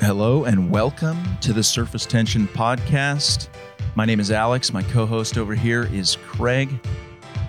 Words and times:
Hello 0.00 0.44
and 0.44 0.70
welcome 0.70 1.22
to 1.42 1.52
the 1.52 1.62
Surface 1.62 2.06
Tension 2.06 2.48
Podcast. 2.48 3.48
My 3.96 4.06
name 4.06 4.18
is 4.18 4.30
Alex. 4.30 4.72
My 4.72 4.82
co 4.82 5.04
host 5.04 5.36
over 5.36 5.54
here 5.54 5.90
is 5.92 6.16
Craig. 6.24 6.70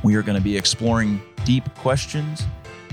We 0.03 0.15
are 0.15 0.21
going 0.21 0.37
to 0.37 0.43
be 0.43 0.57
exploring 0.57 1.21
deep 1.45 1.73
questions 1.75 2.45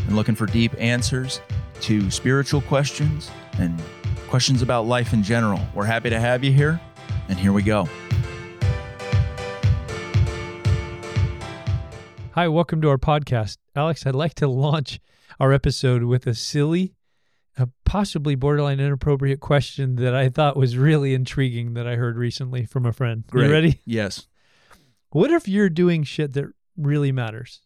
and 0.06 0.14
looking 0.14 0.36
for 0.36 0.46
deep 0.46 0.72
answers 0.78 1.40
to 1.80 2.08
spiritual 2.08 2.60
questions 2.60 3.32
and 3.58 3.82
questions 4.28 4.62
about 4.62 4.86
life 4.86 5.12
in 5.12 5.24
general. 5.24 5.60
We're 5.74 5.86
happy 5.86 6.08
to 6.10 6.20
have 6.20 6.44
you 6.44 6.52
here, 6.52 6.80
and 7.28 7.36
here 7.36 7.52
we 7.52 7.62
go. 7.62 7.88
Hi, 12.30 12.46
welcome 12.46 12.80
to 12.82 12.88
our 12.90 12.98
podcast. 12.98 13.56
Alex, 13.74 14.06
I'd 14.06 14.14
like 14.14 14.34
to 14.34 14.46
launch 14.46 15.00
our 15.40 15.52
episode 15.52 16.04
with 16.04 16.28
a 16.28 16.34
silly 16.34 16.94
a 17.58 17.68
possibly 17.84 18.34
borderline 18.34 18.80
inappropriate 18.80 19.40
question 19.40 19.96
that 19.96 20.14
I 20.14 20.28
thought 20.28 20.56
was 20.56 20.76
really 20.76 21.14
intriguing 21.14 21.74
that 21.74 21.86
I 21.86 21.96
heard 21.96 22.16
recently 22.16 22.64
from 22.64 22.86
a 22.86 22.92
friend. 22.92 23.24
Great. 23.26 23.46
You 23.46 23.52
ready? 23.52 23.80
Yes. 23.84 24.26
What 25.10 25.30
if 25.30 25.48
you're 25.48 25.70
doing 25.70 26.02
shit 26.04 26.34
that 26.34 26.46
really 26.76 27.12
matters? 27.12 27.60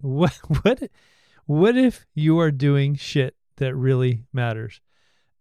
What 0.00 0.32
what 0.62 0.82
what 1.46 1.76
if 1.76 2.06
you 2.14 2.38
are 2.40 2.50
doing 2.50 2.94
shit 2.94 3.34
that 3.56 3.74
really 3.74 4.24
matters? 4.32 4.80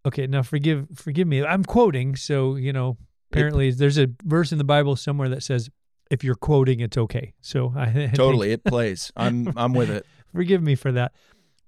Okay, 0.05 0.25
now 0.27 0.41
forgive 0.41 0.87
forgive 0.95 1.27
me. 1.27 1.43
I'm 1.43 1.63
quoting, 1.63 2.15
so 2.15 2.55
you 2.55 2.73
know, 2.73 2.97
apparently 3.31 3.71
there's 3.71 3.97
a 3.99 4.07
verse 4.23 4.51
in 4.51 4.57
the 4.57 4.63
Bible 4.63 4.95
somewhere 4.95 5.29
that 5.29 5.43
says 5.43 5.69
if 6.09 6.23
you're 6.23 6.35
quoting, 6.35 6.79
it's 6.79 6.97
okay. 6.97 7.33
So 7.41 7.73
I, 7.75 7.83
I 7.83 7.91
think- 7.93 8.15
Totally. 8.15 8.51
It 8.51 8.63
plays. 8.63 9.11
I'm 9.15 9.53
I'm 9.55 9.73
with 9.73 9.89
it. 9.89 10.05
forgive 10.33 10.61
me 10.61 10.75
for 10.75 10.91
that. 10.93 11.13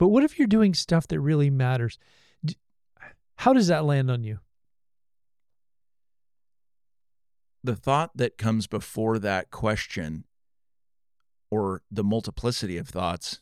But 0.04 0.10
what 0.10 0.26
if 0.26 0.38
you're 0.38 0.50
doing 0.50 0.74
stuff 0.74 1.08
that 1.08 1.22
really 1.22 1.50
matters? 1.50 1.98
How 3.38 3.54
does 3.54 3.68
that 3.68 3.86
land 3.86 4.12
on 4.12 4.22
you? 4.26 4.40
The 7.64 7.78
thought 7.78 8.12
that 8.18 8.38
comes 8.38 8.68
before 8.68 9.18
that 9.20 9.50
question 9.50 10.26
or 11.50 11.84
the 11.90 12.04
multiplicity 12.04 12.78
of 12.78 12.90
thoughts, 12.90 13.40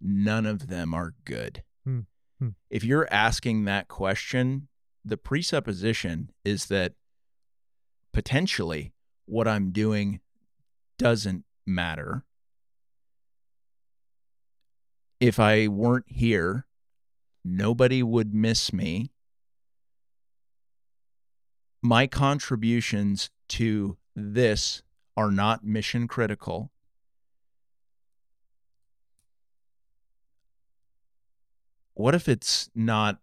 none 0.00 0.46
of 0.46 0.68
them 0.68 0.94
are 0.94 1.12
good. 1.26 1.64
Hmm. 1.84 2.00
Hmm. 2.38 2.48
If 2.70 2.82
you're 2.82 3.06
asking 3.12 3.66
that 3.66 3.88
question, 3.88 4.68
the 5.04 5.18
presupposition 5.18 6.30
is 6.46 6.64
that 6.68 6.94
potentially 8.14 8.94
what 9.26 9.46
I'm 9.46 9.70
doing 9.70 10.20
doesn't 10.96 11.44
matter. 11.66 12.24
If 15.20 15.38
I 15.38 15.68
weren't 15.68 16.06
here, 16.08 16.66
nobody 17.44 18.02
would 18.02 18.34
miss 18.34 18.72
me. 18.72 19.10
My 21.82 22.06
contributions 22.06 23.28
to 23.48 23.98
this 24.16 24.82
are 25.18 25.30
not 25.30 25.62
mission 25.62 26.08
critical. 26.08 26.70
What 31.92 32.14
if 32.14 32.26
it's 32.26 32.70
not 32.74 33.18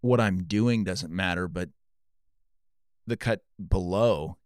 what 0.00 0.20
I'm 0.20 0.44
doing 0.44 0.84
doesn't 0.84 1.12
matter, 1.12 1.48
but 1.48 1.70
the 3.04 3.16
cut 3.16 3.42
below 3.68 4.36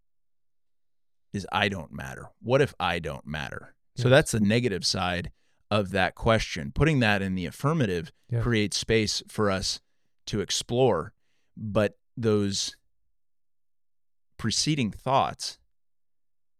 is 1.34 1.46
I 1.52 1.68
don't 1.68 1.92
matter? 1.92 2.30
What 2.40 2.62
if 2.62 2.74
I 2.80 3.00
don't 3.00 3.26
matter? 3.26 3.74
So 3.96 4.08
that's 4.08 4.32
the 4.32 4.40
negative 4.40 4.86
side 4.86 5.30
of 5.70 5.90
that 5.90 6.14
question. 6.14 6.72
Putting 6.72 7.00
that 7.00 7.22
in 7.22 7.34
the 7.34 7.46
affirmative 7.46 8.10
Yeah. 8.28 8.40
creates 8.42 8.76
space 8.76 9.22
for 9.28 9.50
us 9.50 9.80
to 10.26 10.40
explore. 10.40 11.12
But 11.56 11.98
those 12.16 12.76
preceding 14.36 14.91
thoughts, 14.91 15.58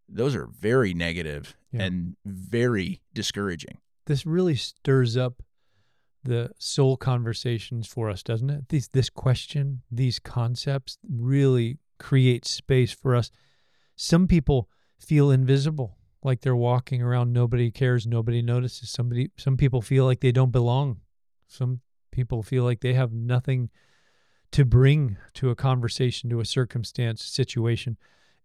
those 0.09 0.35
are 0.35 0.47
very 0.47 0.95
negative 0.95 1.57
Yeah. 1.73 1.85
and 1.85 2.17
very 2.25 3.01
discouraging. 3.15 3.79
This 4.07 4.27
really 4.27 4.57
stirs 4.57 5.17
up 5.17 5.43
the 6.23 6.51
soul 6.59 6.97
conversations 6.99 7.87
for 7.87 8.11
us, 8.11 8.23
doesn't 8.23 8.51
it? 8.51 8.69
These 8.69 8.89
this 8.89 9.09
question, 9.09 9.83
these 9.91 10.19
concepts 10.19 10.99
really 11.09 11.79
create 11.99 12.45
space 12.45 12.93
for 12.93 13.15
us. 13.15 13.31
Some 13.97 14.27
people 14.27 14.69
feel 14.99 15.31
invisible, 15.31 15.97
like 16.23 16.41
they're 16.41 16.57
walking 16.57 17.03
around, 17.03 17.33
nobody 17.33 17.71
cares, 17.71 18.07
nobody 18.07 18.43
notices. 18.43 18.91
Somebody 18.91 19.31
some 19.37 19.57
people 19.57 19.81
feel 19.81 20.05
like 20.05 20.21
they 20.21 20.33
don't 20.33 20.53
belong. 20.53 21.01
Some 21.47 21.81
people 22.11 22.43
feel 22.43 22.65
like 22.65 22.81
they 22.81 22.95
have 22.95 23.13
nothing 23.13 23.71
to 24.53 24.65
bring 24.65 25.17
to 25.35 25.51
a 25.51 25.55
conversation, 25.55 26.29
to 26.31 26.41
a 26.41 26.45
circumstance, 26.45 27.23
situation. 27.25 27.97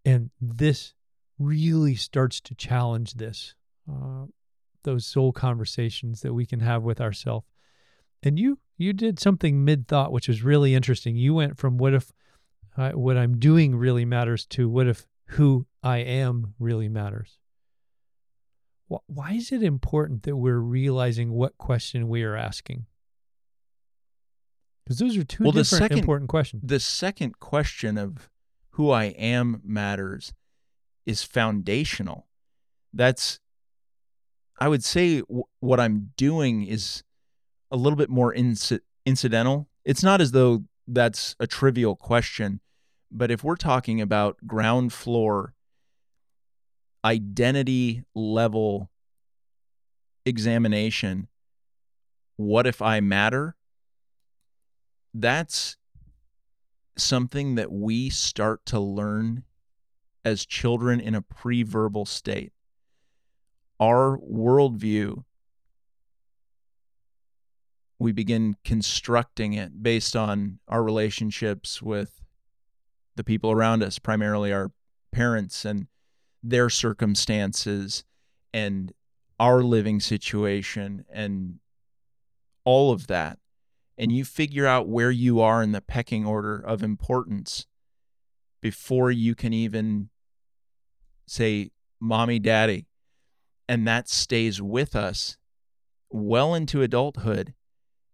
And 0.05 0.29
this 0.39 0.93
really 1.39 1.95
starts 1.95 2.39
to 2.41 2.55
challenge 2.55 3.15
this. 3.15 3.55
Uh, 3.91 4.25
those 4.85 5.05
soul 5.05 5.33
conversations 5.33 6.21
that 6.21 6.33
we 6.33 6.45
can 6.45 6.61
have 6.61 6.83
with 6.83 7.01
ourselves. 7.01 7.45
And 8.23 8.39
you 8.39 8.59
you 8.77 8.93
did 8.93 9.19
something 9.19 9.65
mid 9.65 9.87
thought, 9.87 10.11
which 10.11 10.27
was 10.27 10.43
really 10.43 10.73
interesting. 10.73 11.15
You 11.15 11.33
went 11.33 11.57
from 11.57 11.77
what 11.77 11.93
if 11.93 12.11
I, 12.77 12.89
what 12.93 13.17
I'm 13.17 13.39
doing 13.39 13.75
really 13.75 14.05
matters 14.05 14.45
to 14.47 14.69
what 14.69 14.87
if 14.87 15.07
who 15.29 15.65
I 15.83 15.97
am 15.97 16.53
really 16.59 16.89
matters. 16.89 17.39
Wh- 18.89 19.07
Why 19.07 19.33
is 19.33 19.51
it 19.51 19.63
important 19.63 20.23
that 20.23 20.35
we're 20.37 20.59
realizing 20.59 21.31
what 21.31 21.57
question 21.57 22.07
we 22.07 22.23
are 22.23 22.35
asking? 22.35 22.85
Because 24.83 24.99
those 24.99 25.17
are 25.17 25.23
two 25.23 25.43
Well, 25.43 25.51
the 25.51 25.61
different 25.63 25.83
second- 25.83 25.99
important 25.99 26.29
questions. 26.29 26.61
The 26.65 26.79
second 26.79 27.39
question 27.39 27.97
of 27.97 28.29
who 28.71 28.91
I 28.91 29.05
am 29.05 29.61
matters 29.63 30.33
is 31.05 31.23
foundational. 31.23 32.27
That's, 32.93 33.39
I 34.59 34.67
would 34.67 34.83
say, 34.83 35.21
w- 35.21 35.43
what 35.59 35.79
I'm 35.79 36.11
doing 36.17 36.63
is 36.67 37.03
a 37.71 37.77
little 37.77 37.97
bit 37.97 38.09
more 38.09 38.33
inci- 38.33 38.79
incidental. 39.05 39.67
It's 39.83 40.03
not 40.03 40.21
as 40.21 40.31
though 40.31 40.65
that's 40.87 41.35
a 41.39 41.47
trivial 41.47 41.95
question, 41.95 42.59
but 43.11 43.31
if 43.31 43.43
we're 43.43 43.55
talking 43.55 43.99
about 44.01 44.45
ground 44.45 44.93
floor 44.93 45.53
identity 47.05 48.03
level 48.15 48.89
examination, 50.25 51.27
what 52.35 52.65
if 52.65 52.81
I 52.81 52.99
matter? 52.99 53.55
That's 55.13 55.77
something 56.97 57.55
that 57.55 57.71
we 57.71 58.09
start 58.09 58.65
to 58.65 58.79
learn 58.79 59.43
as 60.25 60.45
children 60.47 60.99
in 60.99 61.13
a 61.13 61.21
pre 61.21 61.61
verbal 61.61 62.05
state. 62.05 62.51
Our 63.79 64.17
worldview, 64.17 65.23
we 67.99 68.11
begin 68.11 68.55
constructing 68.65 69.53
it 69.53 69.83
based 69.83 70.15
on 70.15 70.59
our 70.67 70.83
relationships 70.83 71.81
with 71.81 72.23
the 73.15 73.23
people 73.23 73.51
around 73.51 73.83
us, 73.83 73.99
primarily 73.99 74.51
our 74.51 74.71
parents 75.11 75.65
and 75.65 75.87
their 76.49 76.69
circumstances 76.69 78.03
and 78.53 78.93
our 79.39 79.63
living 79.63 79.99
situation 79.99 81.05
and 81.11 81.59
all 82.63 82.91
of 82.91 83.07
that. 83.07 83.39
And 83.97 84.11
you 84.11 84.25
figure 84.25 84.67
out 84.67 84.87
where 84.87 85.11
you 85.11 85.39
are 85.39 85.63
in 85.63 85.71
the 85.71 85.81
pecking 85.81 86.25
order 86.25 86.57
of 86.57 86.83
importance 86.83 87.65
before 88.61 89.11
you 89.11 89.35
can 89.35 89.53
even 89.53 90.09
say 91.27 91.71
mommy 91.99 92.39
daddy 92.39 92.87
and 93.67 93.87
that 93.87 94.09
stays 94.09 94.61
with 94.61 94.95
us 94.95 95.37
well 96.09 96.53
into 96.53 96.81
adulthood. 96.81 97.53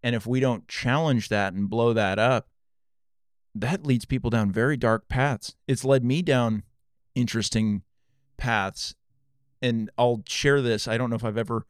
And 0.03 0.16
if 0.16 0.25
we 0.25 0.40
don't 0.40 0.68
challenge 0.68 1.30
that 1.30 1.53
and 1.53 1.69
blow 1.69 1.94
that 1.94 2.19
up 2.19 2.48
that 3.56 3.86
leads 3.86 4.06
people 4.06 4.30
down 4.30 4.51
very 4.51 4.77
dark 4.77 5.07
paths. 5.07 5.56
It's 5.68 5.84
led 5.84 6.04
me 6.04 6.22
down 6.22 6.63
interesting 7.16 7.84
paths 8.41 8.95
and 9.61 9.89
I'll 9.97 10.23
share 10.27 10.61
this 10.61 10.88
I 10.88 10.97
don't 10.97 11.09
know 11.09 11.15
if 11.15 11.23
I've 11.23 11.38
ever 11.38 11.65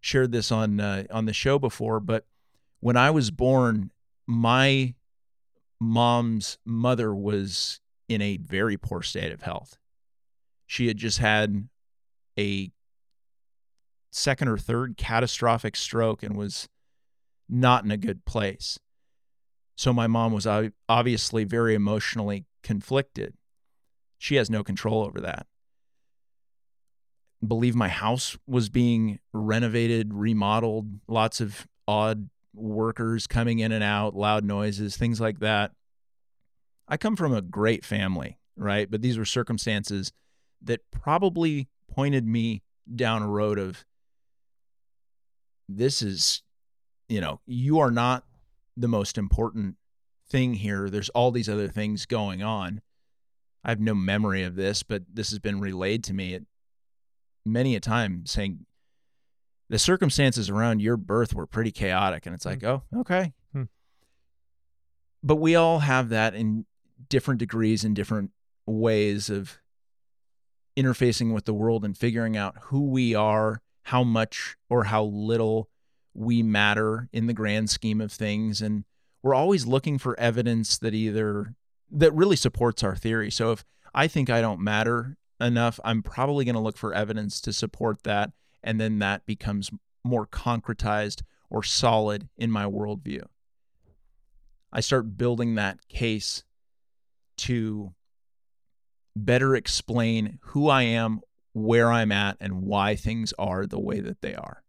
shared 0.00 0.32
this 0.32 0.52
on 0.52 0.78
uh, 0.80 1.04
on 1.10 1.24
the 1.24 1.32
show 1.32 1.58
before 1.58 1.98
but 2.00 2.26
when 2.80 2.96
I 2.96 3.10
was 3.10 3.30
born, 3.30 3.92
my 4.26 4.94
mom's 5.78 6.58
mother 6.64 7.14
was 7.14 7.80
in 8.08 8.20
a 8.20 8.38
very 8.38 8.76
poor 8.76 9.02
state 9.02 9.32
of 9.32 9.42
health. 9.42 9.78
She 10.66 10.88
had 10.88 10.96
just 10.96 11.18
had 11.18 11.68
a 12.38 12.72
second 14.10 14.48
or 14.48 14.58
third 14.58 14.96
catastrophic 14.96 15.76
stroke 15.76 16.22
and 16.22 16.36
was 16.36 16.68
not 17.48 17.84
in 17.84 17.90
a 17.90 17.96
good 17.96 18.24
place. 18.24 18.78
So 19.76 19.92
my 19.92 20.06
mom 20.06 20.32
was 20.32 20.46
obviously 20.88 21.44
very 21.44 21.74
emotionally 21.74 22.46
conflicted. 22.62 23.34
She 24.18 24.34
has 24.36 24.50
no 24.50 24.62
control 24.62 25.02
over 25.04 25.20
that. 25.20 25.46
Believe 27.46 27.74
my 27.74 27.88
house 27.88 28.36
was 28.46 28.68
being 28.68 29.18
renovated, 29.32 30.12
remodeled, 30.12 31.00
lots 31.08 31.40
of 31.40 31.66
odd 31.88 32.28
workers 32.54 33.26
coming 33.26 33.60
in 33.60 33.72
and 33.72 33.82
out, 33.82 34.14
loud 34.14 34.44
noises, 34.44 34.96
things 34.96 35.20
like 35.20 35.40
that. 35.40 35.72
I 36.86 36.96
come 36.96 37.16
from 37.16 37.32
a 37.32 37.40
great 37.40 37.84
family, 37.84 38.38
right? 38.56 38.90
But 38.90 39.00
these 39.00 39.16
were 39.16 39.24
circumstances 39.24 40.12
that 40.62 40.90
probably 40.90 41.68
pointed 41.90 42.26
me 42.26 42.62
down 42.94 43.22
a 43.22 43.28
road 43.28 43.58
of 43.58 43.84
this 45.68 46.02
is, 46.02 46.42
you 47.08 47.20
know, 47.20 47.40
you 47.46 47.78
are 47.78 47.90
not 47.90 48.24
the 48.76 48.88
most 48.88 49.16
important 49.16 49.76
thing 50.28 50.54
here. 50.54 50.90
There's 50.90 51.08
all 51.10 51.30
these 51.30 51.48
other 51.48 51.68
things 51.68 52.06
going 52.06 52.42
on. 52.42 52.80
I 53.62 53.70
have 53.70 53.80
no 53.80 53.94
memory 53.94 54.42
of 54.42 54.56
this, 54.56 54.82
but 54.82 55.02
this 55.12 55.30
has 55.30 55.38
been 55.38 55.60
relayed 55.60 56.02
to 56.04 56.14
me 56.14 56.40
many 57.44 57.74
a 57.76 57.80
time 57.80 58.24
saying 58.26 58.66
the 59.68 59.78
circumstances 59.78 60.50
around 60.50 60.80
your 60.80 60.96
birth 60.96 61.32
were 61.32 61.46
pretty 61.46 61.70
chaotic. 61.70 62.26
And 62.26 62.34
it's 62.34 62.44
like, 62.44 62.64
oh, 62.64 62.82
okay. 62.96 63.32
Hmm. 63.52 63.64
But 65.22 65.36
we 65.36 65.54
all 65.54 65.78
have 65.78 66.08
that 66.08 66.34
in 66.34 66.66
different 67.08 67.38
degrees 67.38 67.84
and 67.84 67.94
different 67.94 68.32
ways 68.66 69.30
of 69.30 69.58
interfacing 70.76 71.32
with 71.32 71.44
the 71.44 71.54
world 71.54 71.84
and 71.84 71.96
figuring 71.96 72.36
out 72.36 72.56
who 72.62 72.88
we 72.88 73.14
are, 73.14 73.62
how 73.84 74.02
much 74.02 74.56
or 74.68 74.84
how 74.84 75.04
little 75.04 75.68
we 76.14 76.42
matter 76.42 77.08
in 77.12 77.26
the 77.26 77.32
grand 77.32 77.70
scheme 77.70 78.00
of 78.00 78.12
things. 78.12 78.60
And 78.60 78.84
we're 79.22 79.34
always 79.34 79.66
looking 79.66 79.98
for 79.98 80.18
evidence 80.18 80.78
that 80.78 80.94
either 80.94 81.54
that 81.92 82.12
really 82.14 82.36
supports 82.36 82.82
our 82.82 82.96
theory. 82.96 83.30
So 83.30 83.52
if 83.52 83.64
I 83.94 84.06
think 84.08 84.30
I 84.30 84.40
don't 84.40 84.60
matter 84.60 85.16
enough, 85.40 85.80
I'm 85.84 86.02
probably 86.02 86.44
going 86.44 86.54
to 86.54 86.60
look 86.60 86.76
for 86.76 86.94
evidence 86.94 87.40
to 87.42 87.52
support 87.52 88.02
that. 88.04 88.32
And 88.62 88.80
then 88.80 88.98
that 88.98 89.26
becomes 89.26 89.70
more 90.04 90.26
concretized 90.26 91.22
or 91.48 91.62
solid 91.62 92.28
in 92.36 92.50
my 92.50 92.64
worldview. 92.64 93.22
I 94.72 94.80
start 94.80 95.16
building 95.16 95.56
that 95.56 95.88
case 95.88 96.44
to 97.38 97.94
better 99.16 99.56
explain 99.56 100.38
who 100.42 100.68
I 100.68 100.82
am, 100.82 101.20
where 101.52 101.90
I'm 101.90 102.12
at, 102.12 102.36
and 102.40 102.62
why 102.62 102.94
things 102.94 103.32
are 103.38 103.66
the 103.66 103.80
way 103.80 104.00
that 104.00 104.20
they 104.20 104.34
are. 104.34 104.62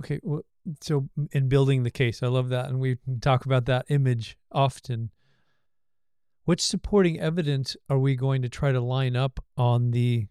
Okay. 0.00 0.20
Well, 0.22 0.42
so 0.80 1.08
in 1.32 1.48
building 1.48 1.82
the 1.82 1.90
case, 1.90 2.22
I 2.22 2.28
love 2.28 2.50
that. 2.50 2.68
And 2.68 2.78
we 2.78 2.98
talk 3.20 3.44
about 3.44 3.66
that 3.66 3.86
image 3.88 4.36
often. 4.52 5.10
Which 6.44 6.60
supporting 6.60 7.18
evidence 7.18 7.76
are 7.88 7.98
we 7.98 8.16
going 8.16 8.42
to 8.42 8.48
try 8.48 8.70
to 8.72 8.80
line 8.80 9.16
up 9.16 9.42
on 9.56 9.92
the 9.92 10.26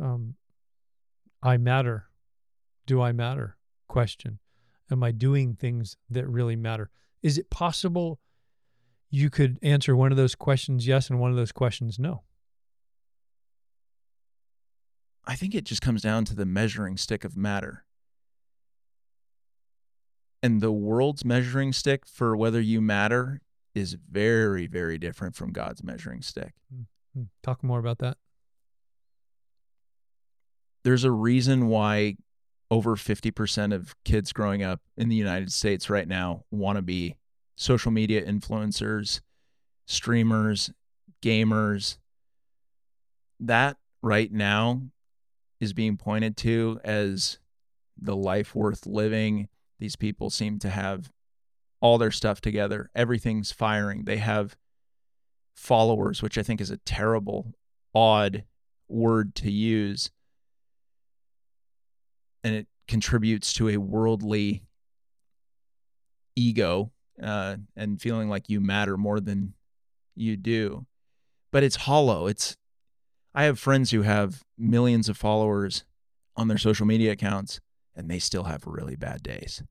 um, 0.00 0.36
I 1.42 1.56
matter, 1.56 2.06
do 2.86 3.00
I 3.00 3.12
matter 3.12 3.56
question? 3.86 4.38
Am 4.90 5.02
I 5.02 5.12
doing 5.12 5.54
things 5.54 5.96
that 6.08 6.26
really 6.26 6.56
matter? 6.56 6.90
Is 7.22 7.38
it 7.38 7.50
possible 7.50 8.18
you 9.10 9.28
could 9.28 9.58
answer 9.62 9.94
one 9.94 10.10
of 10.10 10.16
those 10.16 10.34
questions 10.34 10.86
yes 10.86 11.10
and 11.10 11.20
one 11.20 11.30
of 11.30 11.36
those 11.36 11.52
questions 11.52 11.98
no? 11.98 12.22
I 15.26 15.36
think 15.36 15.54
it 15.54 15.64
just 15.64 15.82
comes 15.82 16.02
down 16.02 16.24
to 16.26 16.34
the 16.34 16.46
measuring 16.46 16.96
stick 16.96 17.24
of 17.24 17.36
matter. 17.36 17.84
And 20.42 20.60
the 20.60 20.72
world's 20.72 21.24
measuring 21.24 21.72
stick 21.72 22.06
for 22.06 22.34
whether 22.36 22.60
you 22.60 22.80
matter 22.80 23.42
is 23.74 23.96
very, 24.10 24.66
very 24.66 24.98
different 24.98 25.34
from 25.34 25.52
God's 25.52 25.82
measuring 25.82 26.22
stick. 26.22 26.52
Mm-hmm. 26.74 27.24
Talk 27.42 27.62
more 27.62 27.78
about 27.78 27.98
that. 27.98 28.16
There's 30.82 31.04
a 31.04 31.10
reason 31.10 31.68
why 31.68 32.16
over 32.70 32.96
50% 32.96 33.74
of 33.74 33.94
kids 34.04 34.32
growing 34.32 34.62
up 34.62 34.80
in 34.96 35.08
the 35.08 35.16
United 35.16 35.52
States 35.52 35.90
right 35.90 36.06
now 36.06 36.44
want 36.50 36.76
to 36.76 36.82
be 36.82 37.16
social 37.56 37.90
media 37.90 38.24
influencers, 38.24 39.20
streamers, 39.86 40.70
gamers. 41.22 41.98
That 43.40 43.76
right 44.02 44.32
now 44.32 44.82
is 45.58 45.72
being 45.72 45.96
pointed 45.96 46.36
to 46.38 46.80
as 46.84 47.38
the 48.00 48.16
life 48.16 48.54
worth 48.54 48.86
living. 48.86 49.48
These 49.78 49.96
people 49.96 50.30
seem 50.30 50.58
to 50.60 50.70
have 50.70 51.10
all 51.80 51.98
their 51.98 52.10
stuff 52.10 52.40
together. 52.40 52.90
Everything's 52.94 53.52
firing. 53.52 54.04
They 54.04 54.18
have 54.18 54.56
followers, 55.54 56.22
which 56.22 56.38
I 56.38 56.42
think 56.42 56.60
is 56.60 56.70
a 56.70 56.76
terrible, 56.78 57.52
odd 57.94 58.44
word 58.88 59.34
to 59.36 59.50
use. 59.50 60.10
And 62.44 62.54
it 62.54 62.66
contributes 62.88 63.52
to 63.54 63.68
a 63.68 63.76
worldly 63.76 64.64
ego 66.36 66.90
uh, 67.22 67.56
and 67.76 68.00
feeling 68.00 68.28
like 68.28 68.48
you 68.48 68.60
matter 68.60 68.96
more 68.96 69.20
than 69.20 69.54
you 70.14 70.36
do. 70.36 70.86
But 71.50 71.62
it's 71.62 71.76
hollow. 71.76 72.26
It's 72.26 72.56
I 73.34 73.44
have 73.44 73.58
friends 73.58 73.90
who 73.90 74.02
have 74.02 74.42
millions 74.58 75.08
of 75.08 75.16
followers 75.16 75.84
on 76.36 76.48
their 76.48 76.58
social 76.58 76.86
media 76.86 77.12
accounts 77.12 77.60
and 77.94 78.10
they 78.10 78.18
still 78.18 78.44
have 78.44 78.66
really 78.66 78.96
bad 78.96 79.22
days 79.22 79.62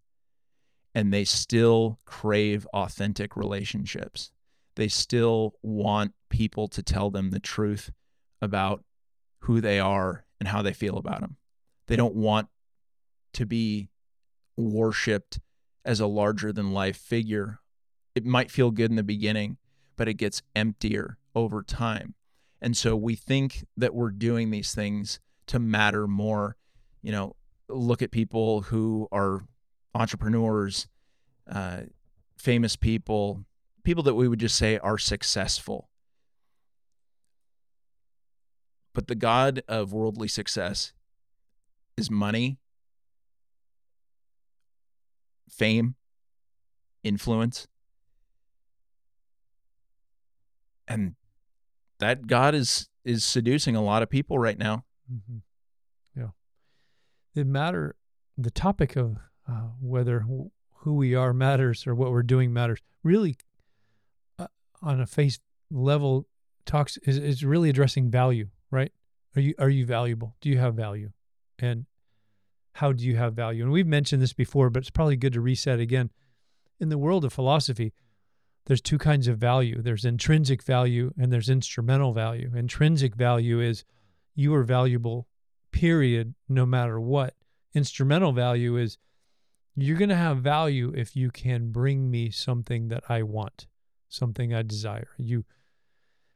and 0.93 1.13
they 1.13 1.23
still 1.23 1.99
crave 2.05 2.67
authentic 2.73 3.35
relationships. 3.35 4.31
They 4.75 4.87
still 4.87 5.55
want 5.61 6.13
people 6.29 6.67
to 6.69 6.81
tell 6.81 7.09
them 7.09 7.31
the 7.31 7.39
truth 7.39 7.91
about 8.41 8.83
who 9.39 9.61
they 9.61 9.79
are 9.79 10.25
and 10.39 10.47
how 10.47 10.61
they 10.61 10.73
feel 10.73 10.97
about 10.97 11.21
them. 11.21 11.37
They 11.87 11.95
don't 11.95 12.15
want 12.15 12.47
to 13.33 13.45
be 13.45 13.89
worshiped 14.55 15.39
as 15.85 15.99
a 15.99 16.07
larger 16.07 16.51
than 16.51 16.71
life 16.71 16.97
figure. 16.97 17.59
It 18.15 18.25
might 18.25 18.51
feel 18.51 18.71
good 18.71 18.89
in 18.89 18.95
the 18.95 19.03
beginning, 19.03 19.57
but 19.95 20.07
it 20.07 20.15
gets 20.15 20.41
emptier 20.55 21.17
over 21.35 21.63
time. 21.63 22.15
And 22.61 22.75
so 22.75 22.95
we 22.95 23.15
think 23.15 23.65
that 23.77 23.93
we're 23.93 24.11
doing 24.11 24.51
these 24.51 24.73
things 24.73 25.19
to 25.47 25.59
matter 25.59 26.07
more. 26.07 26.57
You 27.01 27.11
know, 27.11 27.35
look 27.69 28.01
at 28.01 28.11
people 28.11 28.61
who 28.61 29.07
are 29.11 29.45
entrepreneurs, 29.93 30.87
uh, 31.49 31.81
famous 32.37 32.75
people, 32.75 33.45
people 33.83 34.03
that 34.03 34.15
we 34.15 34.27
would 34.27 34.39
just 34.39 34.55
say 34.55 34.77
are 34.77 34.97
successful. 34.97 35.89
But 38.93 39.07
the 39.07 39.15
God 39.15 39.61
of 39.67 39.93
worldly 39.93 40.27
success 40.27 40.93
is 41.95 42.09
money, 42.09 42.57
fame, 45.49 45.95
influence. 47.03 47.67
And 50.87 51.15
that 51.99 52.27
God 52.27 52.55
is 52.55 52.89
is 53.05 53.23
seducing 53.23 53.75
a 53.75 53.81
lot 53.81 54.01
of 54.01 54.09
people 54.09 54.39
right 54.39 54.57
now. 54.57 54.85
Mm-hmm. 55.11 55.37
Yeah, 56.19 56.29
the 57.35 57.45
matter, 57.45 57.95
the 58.37 58.51
topic 58.51 58.95
of 58.95 59.17
uh, 59.49 59.69
whether 59.81 60.21
who 60.21 60.93
we 60.93 61.15
are 61.15 61.33
matters 61.33 61.85
or 61.87 61.95
what 61.95 62.11
we're 62.11 62.23
doing 62.23 62.53
matters 62.53 62.79
really, 63.03 63.37
uh, 64.37 64.47
on 64.81 65.01
a 65.01 65.07
face 65.07 65.39
level, 65.71 66.27
talks 66.65 66.97
is 66.97 67.17
is 67.17 67.43
really 67.43 67.69
addressing 67.69 68.09
value. 68.09 68.47
Right? 68.71 68.91
Are 69.35 69.41
you 69.41 69.53
are 69.59 69.69
you 69.69 69.85
valuable? 69.85 70.35
Do 70.41 70.49
you 70.49 70.57
have 70.57 70.75
value? 70.75 71.11
And 71.57 71.85
how 72.73 72.93
do 72.93 73.03
you 73.03 73.17
have 73.17 73.33
value? 73.33 73.63
And 73.63 73.71
we've 73.71 73.87
mentioned 73.87 74.21
this 74.21 74.33
before, 74.33 74.69
but 74.69 74.81
it's 74.81 74.89
probably 74.89 75.17
good 75.17 75.33
to 75.33 75.41
reset 75.41 75.79
again. 75.79 76.11
In 76.79 76.89
the 76.89 76.97
world 76.97 77.25
of 77.25 77.33
philosophy, 77.33 77.93
there's 78.65 78.81
two 78.81 78.97
kinds 78.97 79.27
of 79.27 79.37
value 79.37 79.81
there's 79.81 80.05
intrinsic 80.05 80.63
value 80.63 81.11
and 81.17 81.33
there's 81.33 81.49
instrumental 81.49 82.13
value. 82.13 82.51
Intrinsic 82.55 83.15
value 83.15 83.59
is 83.59 83.83
you 84.35 84.53
are 84.53 84.63
valuable, 84.63 85.27
period, 85.71 86.35
no 86.47 86.65
matter 86.65 86.99
what. 86.99 87.33
Instrumental 87.73 88.31
value 88.31 88.77
is 88.77 88.97
you're 89.75 89.97
going 89.97 90.09
to 90.09 90.15
have 90.15 90.39
value 90.39 90.93
if 90.95 91.15
you 91.15 91.31
can 91.31 91.71
bring 91.71 92.09
me 92.11 92.29
something 92.29 92.89
that 92.89 93.03
I 93.09 93.23
want, 93.23 93.67
something 94.07 94.53
I 94.53 94.61
desire. 94.61 95.09
You 95.17 95.45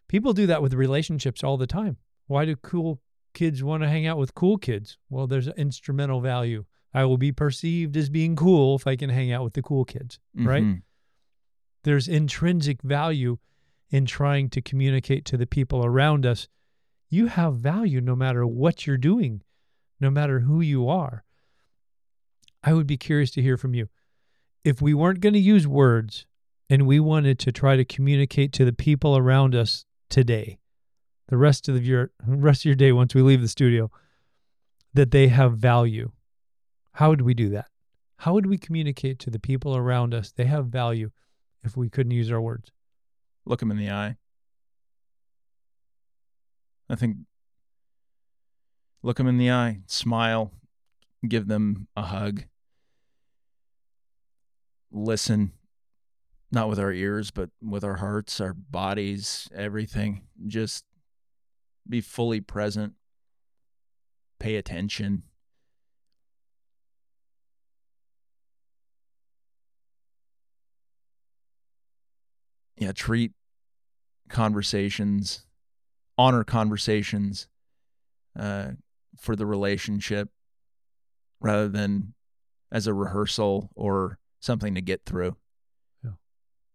people 0.07 0.33
do 0.33 0.47
that 0.47 0.61
with 0.61 0.73
relationships 0.73 1.43
all 1.43 1.57
the 1.57 1.67
time. 1.67 1.97
Why 2.27 2.45
do 2.45 2.55
cool 2.55 3.01
kids 3.33 3.63
want 3.63 3.83
to 3.83 3.89
hang 3.89 4.05
out 4.05 4.17
with 4.17 4.35
cool 4.35 4.57
kids? 4.57 4.97
Well, 5.09 5.27
there's 5.27 5.47
instrumental 5.49 6.21
value. 6.21 6.65
I 6.93 7.05
will 7.05 7.17
be 7.17 7.31
perceived 7.31 7.97
as 7.97 8.09
being 8.09 8.35
cool 8.35 8.75
if 8.75 8.85
I 8.85 8.95
can 8.95 9.09
hang 9.09 9.31
out 9.31 9.43
with 9.43 9.53
the 9.53 9.63
cool 9.63 9.85
kids, 9.85 10.19
mm-hmm. 10.37 10.47
right? 10.47 10.63
There's 11.83 12.07
intrinsic 12.07 12.81
value 12.81 13.39
in 13.89 14.05
trying 14.05 14.49
to 14.51 14.61
communicate 14.61 15.25
to 15.25 15.37
the 15.37 15.47
people 15.47 15.85
around 15.85 16.25
us. 16.25 16.47
You 17.09 17.27
have 17.27 17.55
value 17.55 18.01
no 18.01 18.15
matter 18.15 18.45
what 18.45 18.87
you're 18.87 18.97
doing, 18.97 19.41
no 19.99 20.09
matter 20.09 20.41
who 20.41 20.61
you 20.61 20.87
are. 20.87 21.23
I 22.63 22.73
would 22.73 22.87
be 22.87 22.97
curious 22.97 23.31
to 23.31 23.41
hear 23.41 23.57
from 23.57 23.73
you. 23.73 23.89
If 24.63 24.81
we 24.81 24.93
weren't 24.93 25.19
going 25.19 25.33
to 25.33 25.39
use 25.39 25.67
words 25.67 26.25
and 26.69 26.87
we 26.87 26.99
wanted 26.99 27.39
to 27.39 27.51
try 27.51 27.75
to 27.75 27.83
communicate 27.83 28.53
to 28.53 28.65
the 28.65 28.73
people 28.73 29.17
around 29.17 29.53
us 29.53 29.85
today, 30.09 30.59
the 31.27 31.37
rest 31.37 31.67
of 31.67 31.85
your 31.85 32.11
rest 32.25 32.61
of 32.61 32.65
your 32.65 32.75
day 32.75 32.91
once 32.91 33.13
we 33.13 33.21
leave 33.21 33.41
the 33.41 33.47
studio, 33.47 33.91
that 34.93 35.11
they 35.11 35.27
have 35.27 35.57
value. 35.57 36.11
How 36.93 37.09
would 37.09 37.21
we 37.21 37.33
do 37.33 37.49
that? 37.49 37.67
How 38.17 38.33
would 38.33 38.45
we 38.45 38.57
communicate 38.57 39.19
to 39.19 39.29
the 39.29 39.39
people 39.39 39.75
around 39.75 40.13
us 40.13 40.31
they 40.31 40.45
have 40.45 40.67
value? 40.67 41.11
if 41.63 41.77
we 41.77 41.89
couldn't 41.89 42.11
use 42.11 42.31
our 42.31 42.41
words? 42.41 42.71
look 43.45 43.59
them 43.59 43.71
in 43.71 43.77
the 43.77 43.89
eye. 43.89 44.15
I 46.89 46.95
think 46.95 47.17
look 49.01 49.17
them 49.17 49.27
in 49.27 49.37
the 49.37 49.51
eye, 49.51 49.79
smile, 49.85 50.53
give 51.27 51.47
them 51.47 51.87
a 51.95 52.03
hug. 52.03 52.45
Listen, 54.95 55.53
not 56.51 56.69
with 56.69 56.77
our 56.77 56.93
ears, 56.93 57.31
but 57.31 57.49
with 57.61 57.83
our 57.83 57.95
hearts, 57.95 58.39
our 58.39 58.53
bodies, 58.53 59.49
everything. 59.53 60.21
Just 60.45 60.85
be 61.89 61.99
fully 61.99 62.41
present. 62.41 62.93
Pay 64.37 64.55
attention. 64.55 65.23
Yeah, 72.77 72.91
treat 72.91 73.31
conversations, 74.29 75.45
honor 76.19 76.43
conversations 76.43 77.47
uh, 78.37 78.71
for 79.17 79.35
the 79.35 79.45
relationship 79.47 80.29
rather 81.39 81.67
than 81.67 82.13
as 82.71 82.85
a 82.85 82.93
rehearsal 82.93 83.71
or 83.75 84.19
something 84.43 84.75
to 84.75 84.81
get 84.81 85.05
through. 85.05 85.37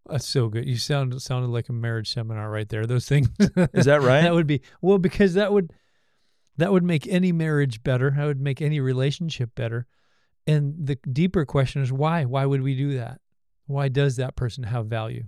That's 0.09 0.27
so 0.27 0.49
good. 0.49 0.67
You 0.67 0.79
sound 0.79 1.21
sounded 1.21 1.49
like 1.49 1.69
a 1.69 1.73
marriage 1.73 2.13
seminar 2.13 2.51
right 2.51 2.69
there. 2.69 2.87
Those 2.87 3.07
things. 3.07 3.29
Is 3.75 3.85
that 3.85 4.01
right? 4.03 4.23
that 4.23 4.35
would 4.35 4.47
be 4.47 4.63
well 4.81 4.99
because 4.99 5.35
that 5.35 5.53
would 5.53 5.73
that 6.57 6.73
would 6.73 6.83
make 6.83 7.07
any 7.07 7.31
marriage 7.31 7.83
better. 7.83 8.11
That 8.11 8.25
would 8.25 8.41
make 8.41 8.63
any 8.63 8.81
relationship 8.81 9.55
better. 9.55 9.87
And 10.47 10.75
the 10.87 10.97
deeper 11.13 11.45
question 11.45 11.83
is 11.83 11.93
why? 11.93 12.25
Why 12.25 12.47
would 12.47 12.63
we 12.63 12.75
do 12.75 12.97
that? 12.97 13.21
Why 13.67 13.89
does 13.89 14.17
that 14.17 14.35
person 14.35 14.65
have 14.65 14.87
value? 14.87 15.25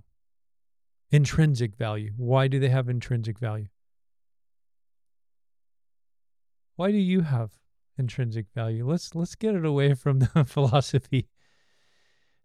Intrinsic 1.10 1.76
value. 1.76 2.12
Why 2.16 2.48
do 2.48 2.58
they 2.58 2.70
have 2.70 2.88
intrinsic 2.88 3.38
value? 3.38 3.66
Why 6.76 6.90
do 6.90 6.96
you 6.96 7.20
have 7.20 7.50
intrinsic 7.98 8.46
value? 8.54 8.88
Let's 8.88 9.14
let's 9.14 9.34
get 9.34 9.54
it 9.54 9.66
away 9.66 9.92
from 9.92 10.20
the 10.20 10.44
philosophy 10.46 11.28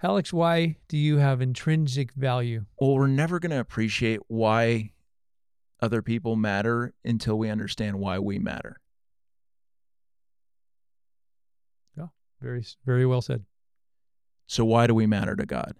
Alex, 0.03 0.33
why 0.33 0.75
do 0.87 0.97
you 0.97 1.17
have 1.17 1.41
intrinsic 1.41 2.11
value? 2.13 2.65
Well, 2.79 2.95
we're 2.95 3.07
never 3.07 3.39
going 3.39 3.51
to 3.51 3.59
appreciate 3.59 4.19
why 4.27 4.91
other 5.81 6.01
people 6.01 6.35
matter 6.35 6.93
until 7.03 7.37
we 7.37 7.49
understand 7.49 7.99
why 7.99 8.19
we 8.19 8.37
matter. 8.37 8.79
Yeah, 11.97 12.07
very, 12.41 12.65
very 12.85 13.05
well 13.05 13.21
said. 13.21 13.45
So, 14.47 14.65
why 14.65 14.85
do 14.87 14.93
we 14.93 15.07
matter 15.07 15.35
to 15.35 15.45
God? 15.45 15.75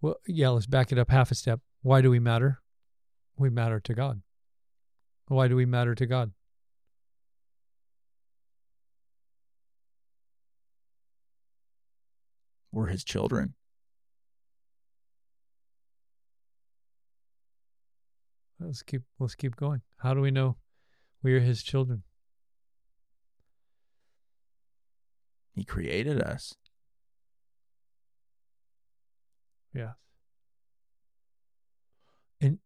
Well, 0.00 0.16
yeah, 0.26 0.48
let's 0.50 0.66
back 0.66 0.92
it 0.92 0.98
up 0.98 1.10
half 1.10 1.30
a 1.30 1.34
step. 1.34 1.60
Why 1.82 2.00
do 2.00 2.10
we 2.10 2.18
matter? 2.18 2.60
We 3.36 3.50
matter 3.50 3.80
to 3.80 3.94
God. 3.94 4.22
Why 5.28 5.46
do 5.48 5.56
we 5.56 5.66
matter 5.66 5.94
to 5.94 6.06
God? 6.06 6.32
We're 12.72 12.86
his 12.86 13.04
children. 13.04 13.54
Let's 18.60 18.82
keep 18.82 19.02
let's 19.18 19.34
keep 19.34 19.56
going. 19.56 19.80
How 19.98 20.14
do 20.14 20.20
we 20.20 20.30
know 20.30 20.56
we 21.22 21.34
are 21.34 21.40
his 21.40 21.62
children? 21.62 22.02
He 25.54 25.64
created 25.64 26.20
us. 26.20 26.54
Yes. 29.74 29.94
And 32.40 32.58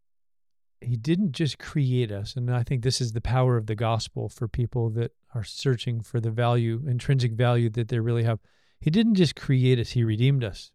he 0.80 0.96
didn't 0.96 1.32
just 1.32 1.58
create 1.58 2.10
us. 2.10 2.34
And 2.36 2.50
I 2.52 2.62
think 2.62 2.82
this 2.82 3.00
is 3.00 3.12
the 3.12 3.20
power 3.20 3.56
of 3.56 3.66
the 3.66 3.74
gospel 3.74 4.28
for 4.28 4.48
people 4.48 4.90
that 4.90 5.12
are 5.34 5.44
searching 5.44 6.00
for 6.00 6.20
the 6.20 6.30
value, 6.30 6.82
intrinsic 6.86 7.32
value 7.32 7.70
that 7.70 7.88
they 7.88 7.98
really 7.98 8.24
have. 8.24 8.38
He 8.84 8.90
didn't 8.90 9.14
just 9.14 9.34
create 9.34 9.78
us, 9.78 9.92
He 9.92 10.04
redeemed 10.04 10.44
us. 10.44 10.70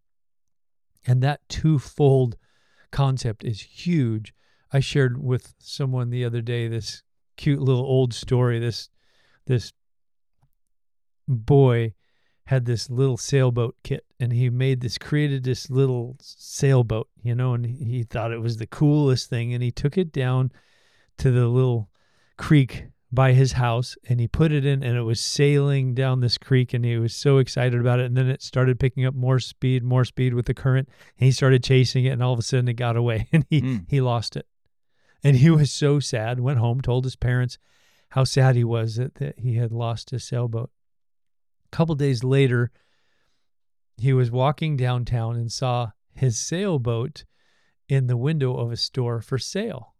And 1.05 1.21
that 1.21 1.47
twofold 1.47 2.37
concept 2.89 3.43
is 3.43 3.61
huge. 3.61 4.33
I 4.73 4.79
shared 4.79 5.23
with 5.23 5.53
someone 5.59 6.09
the 6.09 6.25
other 6.25 6.41
day 6.41 6.67
this 6.67 7.03
cute 7.37 7.61
little 7.61 7.83
old 7.83 8.15
story. 8.15 8.57
This 8.57 8.89
this 9.45 9.73
boy 11.27 11.93
had 12.45 12.65
this 12.65 12.89
little 12.89 13.15
sailboat 13.15 13.75
kit 13.83 14.07
and 14.19 14.33
he 14.33 14.49
made 14.49 14.81
this 14.81 14.97
created 14.97 15.43
this 15.43 15.69
little 15.69 16.17
sailboat, 16.19 17.09
you 17.21 17.35
know, 17.35 17.53
and 17.53 17.63
he 17.63 18.01
thought 18.01 18.31
it 18.31 18.41
was 18.41 18.57
the 18.57 18.65
coolest 18.65 19.29
thing 19.29 19.53
and 19.53 19.61
he 19.61 19.71
took 19.71 19.99
it 19.99 20.11
down 20.11 20.51
to 21.19 21.29
the 21.29 21.47
little 21.47 21.91
creek 22.37 22.87
by 23.11 23.33
his 23.33 23.53
house 23.53 23.97
and 24.07 24.19
he 24.19 24.27
put 24.27 24.51
it 24.51 24.65
in 24.65 24.83
and 24.83 24.95
it 24.95 25.01
was 25.01 25.19
sailing 25.19 25.95
down 25.95 26.19
this 26.19 26.37
creek 26.37 26.73
and 26.73 26.85
he 26.85 26.97
was 26.97 27.15
so 27.15 27.39
excited 27.39 27.79
about 27.79 27.99
it. 27.99 28.05
And 28.05 28.15
then 28.15 28.29
it 28.29 28.43
started 28.43 28.79
picking 28.79 29.05
up 29.05 29.15
more 29.15 29.39
speed 29.39 29.83
more 29.83 30.05
speed 30.05 30.33
with 30.33 30.45
the 30.45 30.53
current 30.53 30.87
and 31.17 31.25
he 31.25 31.31
started 31.31 31.63
chasing 31.63 32.05
it 32.05 32.11
and 32.11 32.21
all 32.21 32.33
of 32.33 32.39
a 32.39 32.43
sudden 32.43 32.67
it 32.67 32.73
got 32.73 32.95
away 32.95 33.27
and 33.33 33.45
he 33.49 33.61
mm. 33.61 33.85
he 33.87 33.99
lost 33.99 34.35
it. 34.35 34.45
And 35.23 35.37
he 35.37 35.49
was 35.49 35.71
so 35.71 35.99
sad 35.99 36.39
went 36.39 36.59
home 36.59 36.81
told 36.81 37.03
his 37.03 37.15
parents 37.15 37.57
how 38.11 38.23
sad 38.23 38.55
he 38.55 38.63
was 38.63 38.95
that, 38.95 39.15
that 39.15 39.39
he 39.39 39.55
had 39.55 39.71
lost 39.71 40.11
his 40.11 40.23
sailboat. 40.23 40.69
A 41.71 41.75
couple 41.75 41.95
days 41.95 42.23
later 42.23 42.71
he 43.97 44.13
was 44.13 44.29
walking 44.29 44.77
downtown 44.77 45.35
and 45.35 45.51
saw 45.51 45.91
his 46.13 46.37
sailboat 46.39 47.25
in 47.87 48.05
the 48.05 48.17
window 48.17 48.55
of 48.55 48.71
a 48.71 48.77
store 48.77 49.19
for 49.19 49.39
sale. 49.39 49.95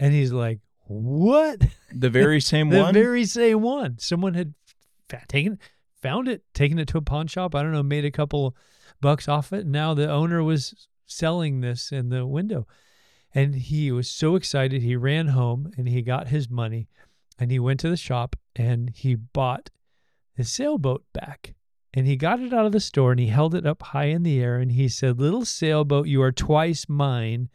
And 0.00 0.14
he's 0.14 0.32
like 0.32 0.60
what? 0.88 1.64
The 1.92 2.10
very 2.10 2.40
same 2.42 2.70
the 2.70 2.78
one? 2.78 2.94
The 2.94 3.00
very 3.00 3.24
same 3.24 3.62
one. 3.62 3.98
Someone 3.98 4.34
had 4.34 4.54
taken 5.28 5.58
found 6.00 6.28
it, 6.28 6.42
taken 6.54 6.78
it 6.78 6.88
to 6.88 6.98
a 6.98 7.02
pawn 7.02 7.26
shop. 7.26 7.54
I 7.54 7.62
don't 7.62 7.72
know, 7.72 7.82
made 7.82 8.04
a 8.04 8.10
couple 8.10 8.56
bucks 9.00 9.28
off 9.28 9.52
it. 9.52 9.66
Now 9.66 9.94
the 9.94 10.10
owner 10.10 10.42
was 10.42 10.88
selling 11.06 11.60
this 11.60 11.92
in 11.92 12.08
the 12.08 12.26
window. 12.26 12.66
And 13.34 13.54
he 13.54 13.92
was 13.92 14.08
so 14.08 14.36
excited. 14.36 14.82
He 14.82 14.96
ran 14.96 15.28
home 15.28 15.70
and 15.76 15.88
he 15.88 16.02
got 16.02 16.28
his 16.28 16.48
money 16.48 16.88
and 17.38 17.50
he 17.50 17.58
went 17.58 17.80
to 17.80 17.90
the 17.90 17.96
shop 17.96 18.36
and 18.56 18.90
he 18.90 19.14
bought 19.14 19.70
his 20.34 20.50
sailboat 20.50 21.04
back. 21.12 21.54
And 21.94 22.06
he 22.06 22.16
got 22.16 22.40
it 22.40 22.52
out 22.52 22.66
of 22.66 22.72
the 22.72 22.80
store 22.80 23.12
and 23.12 23.20
he 23.20 23.28
held 23.28 23.54
it 23.54 23.66
up 23.66 23.82
high 23.82 24.06
in 24.06 24.22
the 24.22 24.40
air 24.40 24.56
and 24.56 24.72
he 24.72 24.88
said, 24.88 25.20
Little 25.20 25.44
sailboat, 25.44 26.06
you 26.06 26.22
are 26.22 26.32
twice 26.32 26.86
mine, 26.88 27.48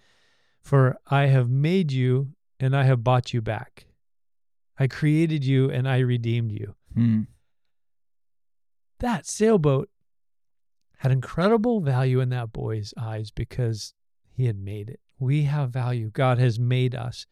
for 0.61 0.97
I 1.07 1.27
have 1.27 1.49
made 1.49 1.91
you 1.91 2.33
and 2.63 2.75
I 2.75 2.83
have 2.83 3.03
bought 3.03 3.33
you 3.33 3.41
back. 3.41 3.87
I 4.79 4.87
created 4.87 5.43
you 5.43 5.69
and 5.69 5.87
I 5.87 5.99
redeemed 5.99 6.51
you. 6.51 6.75
Hmm. 6.93 7.21
That 8.99 9.25
sailboat 9.25 9.89
had 10.99 11.11
incredible 11.11 11.81
value 11.81 12.21
in 12.21 12.29
that 12.29 12.53
boy's 12.53 12.93
eyes 12.97 13.31
because 13.31 13.93
he 14.29 14.45
had 14.45 14.57
made 14.57 14.89
it. 14.89 15.01
We 15.19 15.43
have 15.43 15.71
value. 15.71 16.09
God 16.09 16.37
has 16.39 16.57
made 16.57 16.95
us 16.95 17.25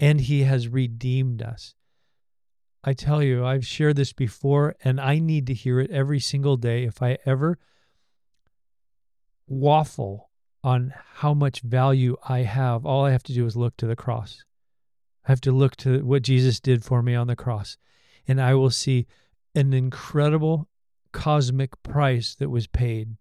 and 0.00 0.22
he 0.22 0.44
has 0.44 0.68
redeemed 0.68 1.42
us. 1.42 1.74
I 2.82 2.94
tell 2.94 3.22
you, 3.22 3.44
I've 3.44 3.66
shared 3.66 3.96
this 3.96 4.14
before 4.14 4.74
and 4.82 4.98
I 4.98 5.18
need 5.18 5.46
to 5.48 5.54
hear 5.54 5.80
it 5.80 5.90
every 5.90 6.20
single 6.20 6.56
day. 6.56 6.84
If 6.84 7.02
I 7.02 7.18
ever 7.26 7.58
waffle 9.46 10.30
on 10.64 10.94
how 11.16 11.34
much 11.34 11.60
value 11.60 12.16
I 12.26 12.38
have, 12.38 12.86
all 12.86 13.04
I 13.04 13.10
have 13.10 13.22
to 13.24 13.34
do 13.34 13.44
is 13.44 13.54
look 13.54 13.76
to 13.76 13.86
the 13.86 13.96
cross. 13.96 14.44
I 15.28 15.32
have 15.32 15.42
to 15.42 15.52
look 15.52 15.76
to 15.76 16.02
what 16.06 16.22
Jesus 16.22 16.58
did 16.58 16.82
for 16.82 17.02
me 17.02 17.14
on 17.14 17.26
the 17.26 17.36
cross, 17.36 17.76
and 18.26 18.40
I 18.40 18.54
will 18.54 18.70
see 18.70 19.06
an 19.54 19.74
incredible 19.74 20.68
cosmic 21.12 21.82
price 21.82 22.34
that 22.36 22.48
was 22.48 22.66
paid 22.66 23.18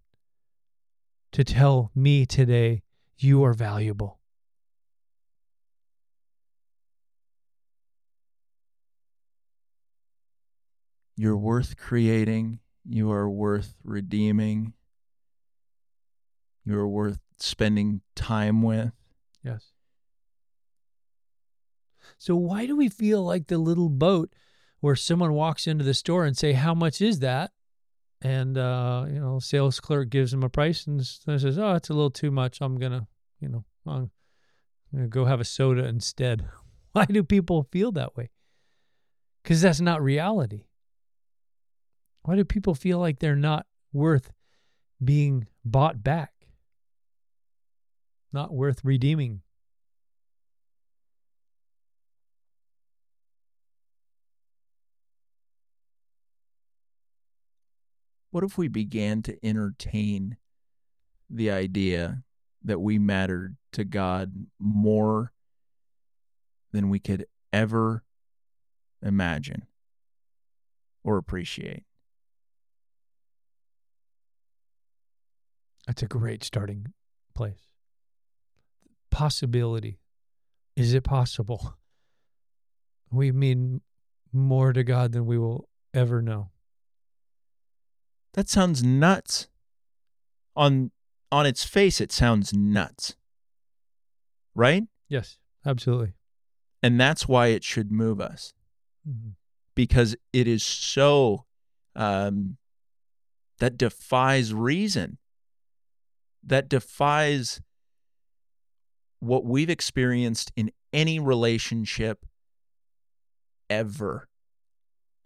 to 1.34 1.44
tell 1.44 1.92
me 1.94 2.26
today, 2.26 2.84
you 3.18 3.44
are 3.44 3.54
valuable. 3.54 4.20
You're 11.18 11.36
worth 11.36 11.76
creating. 11.76 12.60
You 12.86 13.12
are 13.12 13.30
worth 13.30 13.76
redeeming. 13.84 14.74
You 16.64 16.80
are 16.80 16.88
worth 16.88 17.20
spending 17.38 18.02
time 18.16 18.62
with. 18.62 18.94
Yes. 19.44 19.74
So 22.18 22.36
why 22.36 22.66
do 22.66 22.76
we 22.76 22.90
feel 22.90 23.24
like 23.24 23.48
the 23.48 23.58
little 23.58 23.90
boat 23.90 24.34
where 24.80 24.96
someone 24.96 25.34
walks 25.34 25.68
into 25.68 25.84
the 25.84 25.94
store 25.94 26.26
and 26.26 26.38
say, 26.38 26.54
"How 26.54 26.74
much 26.74 27.02
is 27.02 27.20
that?" 27.20 27.52
And 28.22 28.58
uh, 28.58 29.06
you 29.08 29.20
know, 29.20 29.40
sales 29.40 29.80
clerk 29.80 30.10
gives 30.10 30.32
them 30.32 30.44
a 30.44 30.50
price 30.50 30.88
and 30.88 31.06
says, 31.06 31.58
"Oh, 31.58 31.74
it's 31.74 31.90
a 31.90 31.94
little 31.94 32.12
too 32.12 32.32
much. 32.32 32.60
I'm 32.62 32.78
gonna, 32.78 33.08
you 33.40 33.50
know, 33.50 33.66
I'm 33.86 34.12
gonna 34.94 35.08
go 35.08 35.26
have 35.26 35.42
a 35.42 35.46
soda 35.46 35.86
instead." 35.86 36.46
Why 36.94 37.06
do 37.06 37.24
people 37.24 37.68
feel 37.72 37.92
that 37.92 38.16
way? 38.16 38.32
Because 39.44 39.62
that's 39.62 39.80
not 39.80 40.02
reality. 40.02 40.66
Why 42.24 42.36
do 42.36 42.44
people 42.44 42.74
feel 42.74 42.98
like 42.98 43.20
they're 43.20 43.36
not 43.36 43.68
worth 43.94 44.34
being 45.04 45.48
bought 45.64 46.04
back, 46.04 46.34
not 48.34 48.54
worth 48.54 48.84
redeeming. 48.84 49.42
What 58.32 58.44
if 58.44 58.58
we 58.58 58.68
began 58.68 59.22
to 59.24 59.46
entertain 59.46 60.38
the 61.30 61.52
idea 61.52 62.24
that 62.64 62.80
we 62.80 63.00
mattered 63.00 63.58
to 63.74 63.84
God 63.84 64.48
more 64.60 65.32
than 66.72 66.90
we 66.90 67.00
could 67.00 67.26
ever 67.54 68.04
imagine 69.02 69.66
or 71.04 71.18
appreciate? 71.18 71.84
That's 75.86 76.04
a 76.04 76.08
great 76.08 76.44
starting 76.44 76.94
place. 77.34 77.68
Possibility. 79.10 80.00
Is 80.76 80.94
it 80.94 81.06
possible? 81.06 81.78
We 83.10 83.32
mean 83.32 83.82
more 84.34 84.74
to 84.74 84.84
God 84.84 85.14
than 85.14 85.26
we 85.26 85.38
will 85.38 85.70
ever 85.94 86.22
know. 86.22 86.50
That 88.38 88.48
sounds 88.48 88.84
nuts. 88.84 89.48
On 90.56 90.92
on 91.32 91.48
its 91.48 91.64
face 91.64 92.00
it 92.00 92.12
sounds 92.12 92.54
nuts. 92.54 93.16
Right? 94.54 94.84
Yes, 95.10 95.40
absolutely. 95.66 96.14
And 96.84 97.02
that's 97.02 97.28
why 97.28 97.48
it 97.48 97.64
should 97.64 97.92
move 97.92 98.22
us. 98.22 98.54
Mm-hmm. 99.10 99.30
Because 99.74 100.16
it 100.34 100.48
is 100.48 100.64
so 100.64 101.46
um 101.96 102.58
that 103.58 103.76
defies 103.76 104.54
reason. 104.54 105.18
That 106.44 106.70
defies 106.70 107.60
what 109.20 109.46
we've 109.46 109.72
experienced 109.72 110.52
in 110.56 110.72
any 110.94 111.18
relationship 111.20 112.24
ever. 113.68 114.30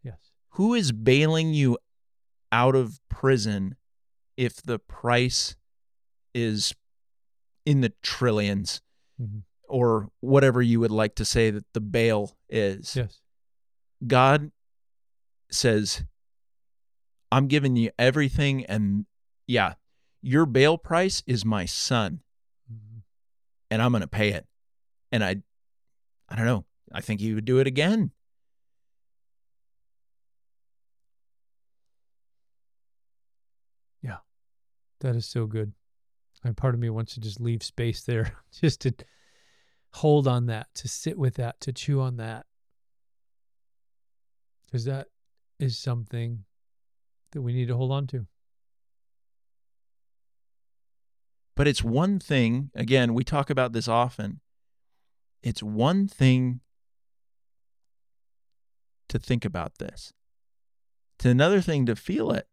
Yes. 0.02 0.32
Who 0.52 0.74
is 0.74 0.94
bailing 0.94 1.54
you 1.54 1.78
out 2.52 2.76
of 2.76 3.00
prison 3.10 3.76
if 4.38 4.56
the 4.62 4.80
price 4.80 5.56
is 6.34 6.74
in 7.66 7.82
the 7.82 7.94
trillions 8.02 8.82
Mm-hmm. 9.22 9.40
or 9.70 10.10
whatever 10.20 10.64
you 10.64 10.80
would 10.80 10.90
like 10.90 11.14
to 11.16 11.26
say 11.26 11.52
that 11.52 11.66
the 11.74 11.80
bail 11.80 12.36
is. 12.50 12.96
Yes. 12.96 13.20
God 14.08 14.52
says, 15.52 16.04
I'm 17.32 17.46
giving 17.48 17.76
you 17.76 17.92
everything, 18.00 18.66
and 18.66 19.06
yeah, 19.46 19.76
your 20.24 20.48
bail 20.48 20.78
price 20.80 21.22
is 21.28 21.46
my 21.46 21.66
son, 21.66 22.22
Mm-hmm. 22.72 23.00
and 23.70 23.82
I'm 23.82 23.92
going 23.92 24.02
to 24.02 24.08
pay 24.08 24.30
it. 24.30 24.48
And 25.12 25.24
I, 25.24 25.36
I 26.28 26.36
don't 26.36 26.46
know, 26.48 26.66
I 26.92 27.02
think 27.02 27.20
he 27.22 27.34
would 27.36 27.46
do 27.46 27.60
it 27.60 27.68
again. 27.68 28.12
That 35.02 35.16
is 35.16 35.26
so 35.26 35.46
good. 35.46 35.74
And 36.44 36.58
part 36.58 36.74
of 36.74 36.80
me 36.80 36.90
wants 36.90 37.14
to 37.16 37.20
just 37.20 37.40
leave 37.40 37.62
space 37.62 38.02
there, 38.04 38.34
just 38.62 38.82
to 38.82 38.94
hold 39.94 40.28
on 40.28 40.46
that, 40.48 40.68
to 40.76 40.88
sit 40.88 41.18
with 41.18 41.36
that, 41.36 41.60
to 41.62 41.74
chew 41.74 42.00
on 42.02 42.18
that. 42.18 42.46
Because 44.66 44.86
that 44.86 45.08
is 45.60 45.78
something 45.78 46.46
that 47.32 47.42
we 47.42 47.54
need 47.54 47.68
to 47.68 47.76
hold 47.76 47.92
on 47.92 48.08
to. 48.08 48.26
But 51.56 51.68
it's 51.68 51.84
one 51.84 52.20
thing, 52.20 52.72
again, 52.74 53.14
we 53.14 53.24
talk 53.24 53.50
about 53.50 53.74
this 53.74 53.88
often. 53.88 54.40
It's 55.44 55.62
one 55.62 56.08
thing 56.08 56.62
to 59.10 59.20
think 59.20 59.44
about 59.44 59.78
this, 59.78 60.14
it's 61.16 61.26
another 61.26 61.60
thing 61.60 61.86
to 61.88 61.96
feel 61.96 62.32
it. 62.32 62.48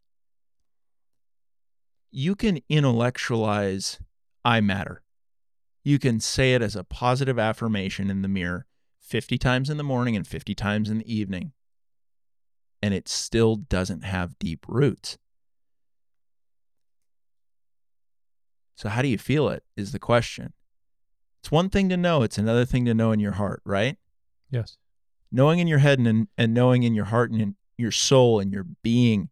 You 2.10 2.34
can 2.34 2.60
intellectualize 2.68 3.98
I 4.44 4.60
matter. 4.60 5.02
You 5.82 5.98
can 5.98 6.20
say 6.20 6.54
it 6.54 6.62
as 6.62 6.76
a 6.76 6.84
positive 6.84 7.38
affirmation 7.38 8.10
in 8.10 8.22
the 8.22 8.28
mirror 8.28 8.66
50 9.00 9.38
times 9.38 9.70
in 9.70 9.76
the 9.76 9.82
morning 9.82 10.16
and 10.16 10.26
50 10.26 10.54
times 10.54 10.90
in 10.90 10.98
the 10.98 11.14
evening, 11.14 11.52
and 12.82 12.92
it 12.92 13.08
still 13.08 13.56
doesn't 13.56 14.04
have 14.04 14.38
deep 14.38 14.66
roots. 14.68 15.18
So, 18.74 18.88
how 18.88 19.02
do 19.02 19.08
you 19.08 19.18
feel 19.18 19.48
it? 19.48 19.64
Is 19.76 19.92
the 19.92 19.98
question. 19.98 20.52
It's 21.40 21.50
one 21.50 21.70
thing 21.70 21.88
to 21.88 21.96
know, 21.96 22.22
it's 22.22 22.38
another 22.38 22.64
thing 22.64 22.84
to 22.84 22.94
know 22.94 23.12
in 23.12 23.20
your 23.20 23.32
heart, 23.32 23.62
right? 23.64 23.96
Yes. 24.50 24.76
Knowing 25.32 25.58
in 25.58 25.68
your 25.68 25.78
head 25.78 25.98
and, 25.98 26.28
and 26.36 26.54
knowing 26.54 26.82
in 26.82 26.94
your 26.94 27.06
heart 27.06 27.30
and 27.30 27.40
in 27.40 27.56
your 27.76 27.90
soul 27.90 28.40
and 28.40 28.52
your 28.52 28.64
being, 28.82 29.30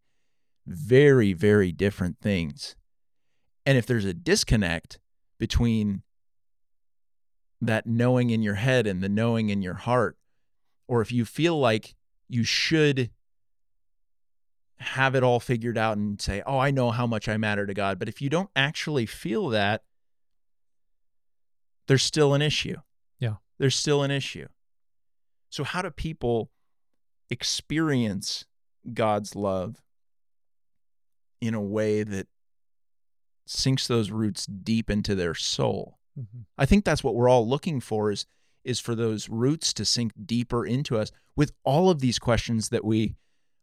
very, 0.67 1.33
very 1.33 1.73
different 1.73 2.19
things. 2.21 2.77
And 3.65 3.77
if 3.79 3.87
there's 3.87 4.05
a 4.05 4.15
disconnect 4.15 4.99
between 5.39 6.03
that 7.61 7.87
knowing 7.87 8.31
in 8.31 8.43
your 8.43 8.55
head 8.55 8.87
and 8.87 9.03
the 9.03 9.09
knowing 9.09 9.49
in 9.49 9.63
your 9.63 9.75
heart, 9.75 10.17
or 10.89 11.01
if 11.01 11.11
you 11.11 11.25
feel 11.25 11.59
like 11.59 11.95
you 12.29 12.45
should 12.45 13.11
have 14.79 15.15
it 15.15 15.23
all 15.23 15.41
figured 15.41 15.79
out 15.79 15.97
and 15.97 16.21
say, 16.21 16.43
oh, 16.47 16.59
I 16.59 16.71
know 16.71 16.91
how 16.91 17.07
much 17.07 17.29
I 17.29 17.37
matter 17.37 17.67
to 17.67 17.75
God. 17.75 17.99
But 17.99 18.09
if 18.09 18.21
you 18.21 18.29
don't 18.29 18.51
actually 18.55 19.07
feel 19.07 19.49
that, 19.49 19.83
there's 21.87 22.03
still 22.03 22.35
an 22.35 22.43
issue. 22.43 22.77
Yeah. 23.19 23.37
There's 23.59 23.77
still 23.77 24.03
an 24.03 24.11
issue. 24.11 24.49
So, 25.49 25.65
how 25.65 25.83
do 25.83 25.91
people 25.91 26.51
experience 27.31 28.45
God's 28.93 29.35
love 29.35 29.83
in 31.41 31.55
a 31.55 31.61
way 31.61 32.03
that 32.03 32.27
sinks 33.47 33.87
those 33.87 34.11
roots 34.11 34.47
deep 34.47 34.91
into 34.91 35.15
their 35.15 35.35
soul? 35.35 35.99
Mm-hmm. 36.19 36.43
I 36.57 36.67
think 36.67 36.85
that's 36.85 37.05
what 37.05 37.15
we're 37.15 37.29
all 37.29 37.49
looking 37.49 37.81
for 37.81 38.11
is 38.11 38.27
is 38.65 38.81
for 38.81 38.97
those 38.97 39.29
roots 39.29 39.73
to 39.73 39.85
sink 39.85 40.13
deeper 40.27 40.67
into 40.67 40.99
us 40.99 41.13
with 41.37 41.53
all 41.63 41.89
of 41.89 42.01
these 42.01 42.19
questions 42.19 42.71
that 42.71 42.85
we 42.85 43.15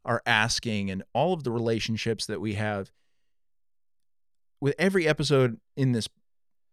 are 0.06 0.22
asking 0.26 0.90
and 0.90 1.04
all 1.14 1.34
of 1.34 1.44
the 1.44 1.52
relationships 1.52 2.26
that 2.26 2.40
we 2.40 2.54
have 2.54 2.90
with 4.62 4.74
every 4.80 5.06
episode 5.06 5.60
in 5.76 5.92
this 5.92 6.08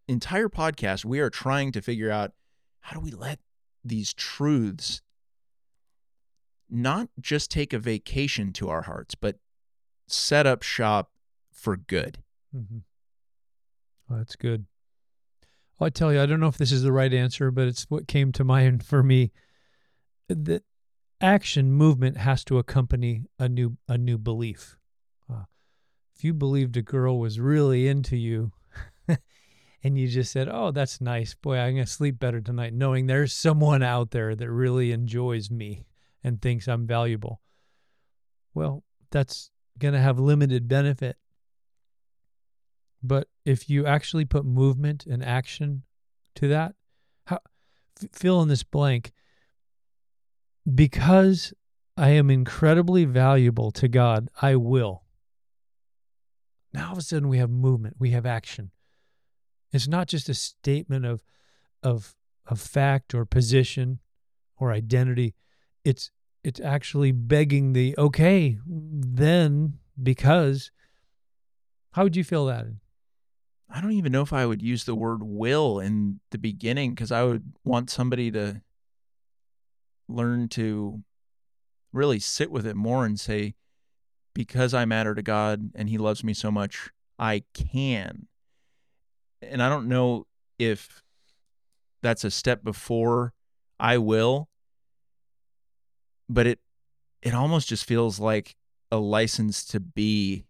entire 0.06 0.48
podcast 0.48 1.04
we 1.04 1.18
are 1.18 1.30
trying 1.30 1.72
to 1.72 1.82
figure 1.82 2.10
out 2.10 2.32
how 2.80 2.94
do 2.94 3.00
we 3.00 3.10
let 3.10 3.40
these 3.84 4.14
truths 4.14 5.02
not 6.68 7.08
just 7.20 7.50
take 7.50 7.72
a 7.72 7.78
vacation 7.78 8.52
to 8.52 8.68
our 8.68 8.82
hearts 8.82 9.16
but 9.16 9.36
set 10.12 10.46
up 10.46 10.62
shop 10.62 11.10
for 11.52 11.76
good 11.76 12.18
Mm-hmm. 12.56 12.78
Oh, 14.10 14.18
that's 14.18 14.36
good. 14.36 14.66
Well, 15.78 15.86
I 15.86 15.90
tell 15.90 16.12
you, 16.12 16.20
I 16.20 16.26
don't 16.26 16.40
know 16.40 16.48
if 16.48 16.58
this 16.58 16.72
is 16.72 16.82
the 16.82 16.92
right 16.92 17.12
answer, 17.12 17.50
but 17.50 17.68
it's 17.68 17.84
what 17.88 18.08
came 18.08 18.32
to 18.32 18.44
mind 18.44 18.84
for 18.84 19.02
me. 19.02 19.32
That 20.28 20.62
action 21.20 21.72
movement 21.72 22.16
has 22.16 22.44
to 22.44 22.58
accompany 22.58 23.24
a 23.38 23.48
new 23.48 23.76
a 23.88 23.98
new 23.98 24.18
belief. 24.18 24.76
Uh, 25.28 25.44
if 26.14 26.24
you 26.24 26.34
believed 26.34 26.76
a 26.76 26.82
girl 26.82 27.18
was 27.18 27.40
really 27.40 27.88
into 27.88 28.16
you, 28.16 28.52
and 29.82 29.98
you 29.98 30.06
just 30.06 30.30
said, 30.30 30.48
"Oh, 30.48 30.70
that's 30.70 31.00
nice, 31.00 31.34
boy, 31.34 31.58
I'm 31.58 31.74
gonna 31.74 31.86
sleep 31.86 32.20
better 32.20 32.40
tonight," 32.40 32.74
knowing 32.74 33.06
there's 33.06 33.32
someone 33.32 33.82
out 33.82 34.12
there 34.12 34.36
that 34.36 34.50
really 34.50 34.92
enjoys 34.92 35.50
me 35.50 35.86
and 36.22 36.40
thinks 36.40 36.68
I'm 36.68 36.86
valuable. 36.86 37.40
Well, 38.54 38.84
that's 39.10 39.50
gonna 39.80 40.00
have 40.00 40.18
limited 40.18 40.68
benefit 40.68 41.16
but 43.02 43.28
if 43.44 43.70
you 43.70 43.86
actually 43.86 44.24
put 44.24 44.44
movement 44.44 45.06
and 45.06 45.24
action 45.24 45.82
to 46.36 46.48
that, 46.48 46.74
how 47.26 47.38
f- 48.00 48.10
fill 48.12 48.42
in 48.42 48.48
this 48.48 48.62
blank. 48.62 49.12
Because 50.72 51.54
I 51.96 52.10
am 52.10 52.30
incredibly 52.30 53.04
valuable 53.04 53.70
to 53.72 53.88
God, 53.88 54.28
I 54.40 54.56
will. 54.56 55.04
Now 56.72 56.88
all 56.88 56.92
of 56.92 56.98
a 56.98 57.02
sudden 57.02 57.28
we 57.28 57.38
have 57.38 57.50
movement, 57.50 57.96
we 57.98 58.10
have 58.10 58.26
action. 58.26 58.70
It's 59.72 59.88
not 59.88 60.08
just 60.08 60.28
a 60.28 60.34
statement 60.34 61.06
of 61.06 61.22
of 61.82 62.14
of 62.46 62.60
fact 62.60 63.14
or 63.14 63.24
position 63.24 64.00
or 64.56 64.72
identity. 64.72 65.34
It's 65.84 66.10
it's 66.42 66.60
actually 66.60 67.12
begging 67.12 67.72
the 67.72 67.94
okay, 67.98 68.58
then 68.66 69.78
because 70.02 70.70
how 71.92 72.04
would 72.04 72.16
you 72.16 72.24
feel 72.24 72.46
that? 72.46 72.66
I 73.72 73.80
don't 73.80 73.92
even 73.92 74.12
know 74.12 74.22
if 74.22 74.32
I 74.32 74.46
would 74.46 74.62
use 74.62 74.84
the 74.84 74.94
word 74.94 75.22
will 75.22 75.78
in 75.78 76.20
the 76.30 76.38
beginning 76.38 76.90
because 76.90 77.12
I 77.12 77.22
would 77.22 77.52
want 77.64 77.90
somebody 77.90 78.30
to 78.32 78.62
learn 80.08 80.48
to 80.48 81.02
really 81.92 82.18
sit 82.18 82.50
with 82.50 82.66
it 82.66 82.76
more 82.76 83.04
and 83.04 83.18
say, 83.18 83.54
because 84.34 84.74
I 84.74 84.84
matter 84.84 85.14
to 85.14 85.22
God 85.22 85.70
and 85.74 85.88
He 85.88 85.98
loves 85.98 86.24
me 86.24 86.34
so 86.34 86.50
much, 86.50 86.90
I 87.18 87.44
can. 87.54 88.26
And 89.42 89.62
I 89.62 89.68
don't 89.68 89.88
know 89.88 90.26
if 90.58 91.02
that's 92.02 92.24
a 92.24 92.30
step 92.30 92.62
before 92.62 93.32
I 93.78 93.98
will, 93.98 94.49
but 96.30 96.46
it 96.46 96.60
it 97.22 97.34
almost 97.34 97.68
just 97.68 97.84
feels 97.84 98.18
like 98.18 98.56
a 98.90 98.96
license 98.96 99.64
to 99.66 99.80
be 99.80 100.46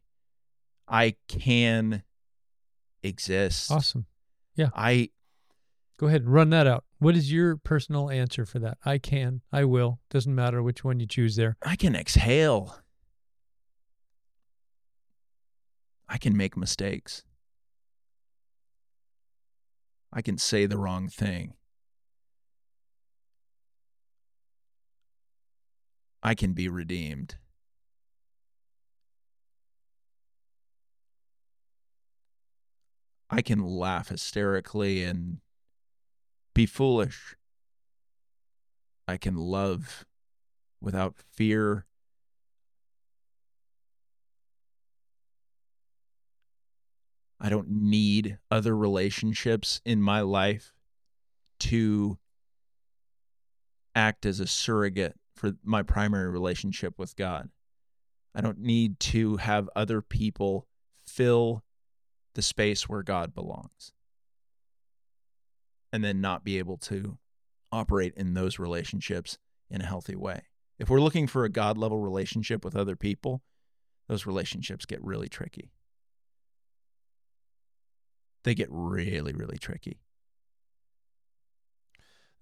I 0.87 1.17
can 1.29 2.03
exist. 3.03 3.71
Awesome. 3.71 4.07
Yeah. 4.55 4.71
I 4.75 5.11
Go 5.99 6.07
ahead 6.07 6.23
and 6.23 6.33
run 6.33 6.49
that 6.51 6.67
out. 6.67 6.85
What 6.99 7.15
is 7.15 7.31
your 7.31 7.57
personal 7.57 8.11
answer 8.11 8.47
for 8.47 8.59
that? 8.59 8.79
I 8.87 8.97
can, 8.97 9.43
I 9.53 9.65
will. 9.65 10.01
Doesn't 10.09 10.35
matter 10.35 10.63
which 10.63 10.83
one 10.83 10.99
you 10.99 11.07
choose 11.07 11.37
there. 11.37 11.57
I 11.63 11.77
can 11.77 11.95
exhale. 11.95 12.77
I 16.09 16.17
can 16.17 16.37
make 16.37 16.57
mistakes. 16.57 17.23
I 20.13 20.23
can 20.23 20.39
say 20.39 20.67
the 20.67 20.79
wrong 20.79 21.09
thing. 21.09 21.55
I 26.23 26.35
can 26.35 26.53
be 26.53 26.69
redeemed. 26.69 27.37
I 33.31 33.43
can 33.43 33.65
laugh 33.65 34.09
hysterically 34.09 35.05
and 35.05 35.39
be 36.53 36.67
foolish. 36.67 37.37
I 39.07 39.17
can 39.17 39.37
love 39.37 40.05
without 40.81 41.15
fear. 41.33 41.87
I 47.41 47.49
don't 47.49 47.71
need 47.71 48.39
other 48.51 48.77
relationships 48.77 49.81
in 49.85 50.03
my 50.03 50.21
life 50.21 50.75
to 51.61 52.19
act 53.95 54.27
as 54.27 54.41
a 54.41 54.47
surrogate 54.47 55.20
for 55.41 55.53
my 55.65 55.83
primary 55.83 56.29
relationship 56.29 56.99
with 56.99 57.17
God. 57.17 57.49
I 58.35 58.43
don't 58.43 58.59
need 58.59 59.01
to 59.01 59.39
have 59.39 59.71
other 59.75 60.03
people 60.03 60.67
fill 61.01 61.65
the 62.35 62.43
space 62.43 62.91
where 62.91 63.03
God 63.03 63.35
belongs 63.35 63.93
and 65.95 66.05
then 66.05 66.21
not 66.21 66.45
be 66.45 66.59
able 66.59 66.77
to 66.77 67.17
operate 67.73 68.13
in 68.19 68.35
those 68.35 68.59
relationships 68.59 69.39
in 69.71 69.81
a 69.81 69.87
healthy 69.87 70.15
way. 70.15 70.43
If 70.79 70.91
we're 70.91 71.01
looking 71.01 71.27
for 71.27 71.45
a 71.45 71.51
God 71.51 71.79
level 71.79 72.01
relationship 72.01 72.63
with 72.63 72.77
other 72.77 72.95
people, 72.95 73.41
those 74.09 74.27
relationships 74.27 74.85
get 74.85 75.03
really 75.03 75.31
tricky. 75.31 75.73
They 78.45 78.55
get 78.55 78.69
really, 78.71 79.33
really 79.33 79.57
tricky. 79.57 80.03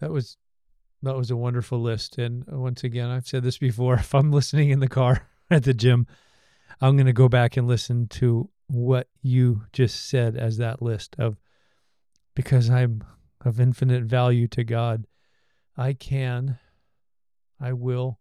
That 0.01 0.11
was 0.11 0.37
that 1.03 1.17
was 1.17 1.31
a 1.31 1.37
wonderful 1.37 1.81
list. 1.81 2.19
And 2.19 2.45
once 2.47 2.85
again, 2.85 3.09
I've 3.09 3.27
said 3.27 3.43
this 3.43 3.59
before. 3.59 3.95
If 3.99 4.15
I'm 4.15 4.33
listening 4.33 4.71
in 4.71 4.81
the 4.81 4.89
car 4.89 5.29
at 5.51 5.65
the 5.65 5.75
gym, 5.75 6.07
I'm 6.81 6.97
going 6.97 7.07
to 7.07 7.13
go 7.13 7.29
back 7.29 7.57
and 7.57 7.67
listen 7.67 8.09
to 8.09 8.51
what 8.67 9.09
you 9.23 9.63
just 9.73 10.09
said 10.09 10.37
as 10.37 10.59
that 10.59 10.83
list 10.83 11.17
of 11.19 11.39
because 12.35 12.71
I'm 12.71 13.03
of 13.45 13.61
infinite 13.61 14.05
value 14.05 14.47
to 14.49 14.65
God. 14.65 15.07
I 15.77 15.93
can, 15.93 16.59
I 17.61 17.73
will, 17.73 18.19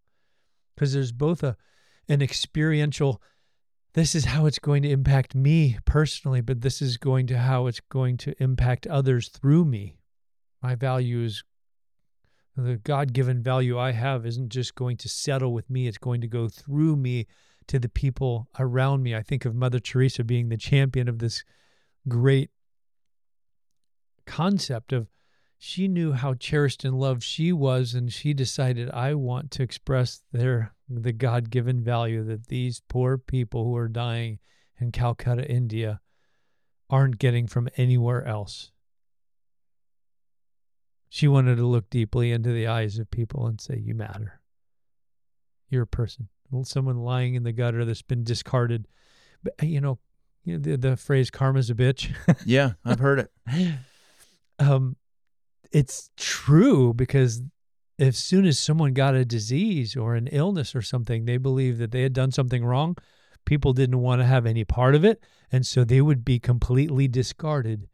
because 0.75 0.93
there's 0.93 1.11
both 1.11 1.43
a 1.43 1.57
an 2.09 2.21
experiential. 2.21 3.21
This 3.93 4.15
is 4.15 4.25
how 4.25 4.45
it's 4.45 4.59
going 4.59 4.83
to 4.83 4.89
impact 4.89 5.33
me 5.33 5.77
personally, 5.85 6.41
but 6.41 6.61
this 6.61 6.81
is 6.81 6.97
going 6.97 7.27
to 7.27 7.37
how 7.37 7.67
it's 7.67 7.79
going 7.79 8.17
to 8.17 8.41
impact 8.41 8.85
others 8.87 9.29
through 9.29 9.65
me. 9.65 9.97
My 10.61 10.75
value 10.75 11.23
is 11.23 11.43
the 12.57 12.77
God 12.77 13.13
given 13.13 13.43
value 13.43 13.77
I 13.77 13.91
have 13.91 14.25
isn't 14.25 14.49
just 14.49 14.75
going 14.75 14.97
to 14.97 15.09
settle 15.09 15.53
with 15.53 15.69
me, 15.69 15.87
it's 15.87 15.97
going 15.97 16.21
to 16.21 16.27
go 16.27 16.47
through 16.47 16.95
me 16.95 17.27
to 17.67 17.79
the 17.79 17.89
people 17.89 18.49
around 18.57 19.03
me. 19.03 19.15
I 19.15 19.21
think 19.21 19.45
of 19.45 19.53
Mother 19.53 19.79
Teresa 19.79 20.23
being 20.23 20.49
the 20.49 20.57
champion 20.57 21.07
of 21.07 21.19
this 21.19 21.43
great 22.07 22.49
concept 24.25 24.91
of 24.91 25.07
she 25.57 25.87
knew 25.87 26.13
how 26.13 26.33
cherished 26.33 26.83
and 26.83 26.99
loved 26.99 27.23
she 27.23 27.51
was 27.51 27.93
and 27.93 28.11
she 28.11 28.33
decided 28.33 28.89
I 28.91 29.15
want 29.15 29.51
to 29.51 29.63
express 29.63 30.21
their 30.31 30.73
the 30.89 31.11
God-given 31.11 31.83
value 31.83 32.23
that 32.23 32.47
these 32.47 32.81
poor 32.87 33.17
people 33.17 33.63
who 33.63 33.75
are 33.75 33.89
dying 33.89 34.39
in 34.79 34.91
Calcutta, 34.91 35.49
India 35.49 35.99
aren't 36.89 37.19
getting 37.19 37.47
from 37.47 37.67
anywhere 37.75 38.25
else. 38.25 38.71
She 41.09 41.27
wanted 41.27 41.55
to 41.57 41.65
look 41.65 41.89
deeply 41.89 42.31
into 42.31 42.51
the 42.51 42.67
eyes 42.67 42.99
of 42.99 43.09
people 43.09 43.47
and 43.47 43.59
say, 43.59 43.81
You 43.83 43.95
matter. 43.95 44.41
You're 45.69 45.83
a 45.83 45.87
person. 45.87 46.29
Someone 46.63 46.97
lying 46.97 47.35
in 47.35 47.43
the 47.43 47.51
gutter 47.51 47.83
that's 47.83 48.01
been 48.01 48.23
discarded. 48.23 48.87
But, 49.43 49.61
you 49.61 49.81
know, 49.81 49.99
you 50.43 50.53
know 50.53 50.59
the, 50.59 50.77
the 50.77 50.97
phrase 50.97 51.29
karma's 51.29 51.69
a 51.69 51.75
bitch. 51.75 52.13
yeah, 52.45 52.71
I've 52.85 52.99
heard 52.99 53.19
it. 53.19 53.31
um, 54.59 54.95
it's 55.71 56.09
true 56.15 56.93
because 56.93 57.41
as 57.99 58.17
soon 58.17 58.45
as 58.45 58.57
someone 58.57 58.93
got 58.93 59.15
a 59.15 59.25
disease 59.25 59.95
or 59.95 60.15
an 60.15 60.27
illness 60.27 60.75
or 60.75 60.81
something, 60.81 61.25
they 61.25 61.37
believed 61.37 61.79
that 61.79 61.91
they 61.91 62.03
had 62.03 62.13
done 62.13 62.31
something 62.31 62.63
wrong. 62.63 62.95
People 63.45 63.73
didn't 63.73 63.99
want 63.99 64.21
to 64.21 64.25
have 64.25 64.45
any 64.45 64.63
part 64.63 64.95
of 64.95 65.03
it. 65.03 65.21
And 65.51 65.65
so 65.65 65.83
they 65.83 66.01
would 66.01 66.23
be 66.23 66.39
completely 66.39 67.07
discarded 67.07 67.87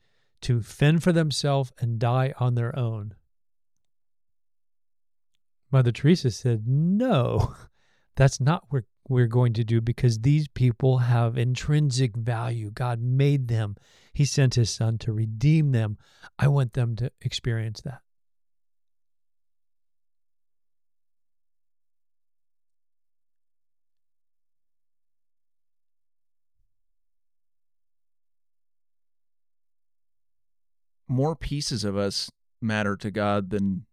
to 0.43 0.62
fend 0.62 1.03
for 1.03 1.12
themselves 1.12 1.71
and 1.79 1.99
die 1.99 2.34
on 2.39 2.56
their 2.56 2.77
own. 2.77 3.15
Mother 5.71 5.91
Teresa 5.91 6.29
said, 6.29 6.67
No, 6.67 7.56
that's 8.15 8.39
not 8.39 8.65
what 8.69 8.84
we're 9.10 9.27
going 9.27 9.53
to 9.53 9.63
do 9.63 9.82
because 9.82 10.19
these 10.19 10.47
people 10.47 10.99
have 10.99 11.38
intrinsic 11.38 12.15
value. 12.15 12.69
God 12.69 13.01
made 13.01 13.47
them, 13.47 13.75
He 14.13 14.23
sent 14.23 14.56
His 14.56 14.69
Son 14.69 14.99
to 14.99 15.12
redeem 15.12 15.71
them. 15.71 15.97
I 16.38 16.47
want 16.47 16.73
them 16.73 16.95
to 16.97 17.12
experience 17.21 17.82
that. 17.82 18.03
More 31.13 31.36
pieces 31.36 31.84
of 31.84 31.95
us 31.95 32.32
matter 32.62 32.97
to 32.97 33.12
God 33.12 33.52
than 33.52 33.86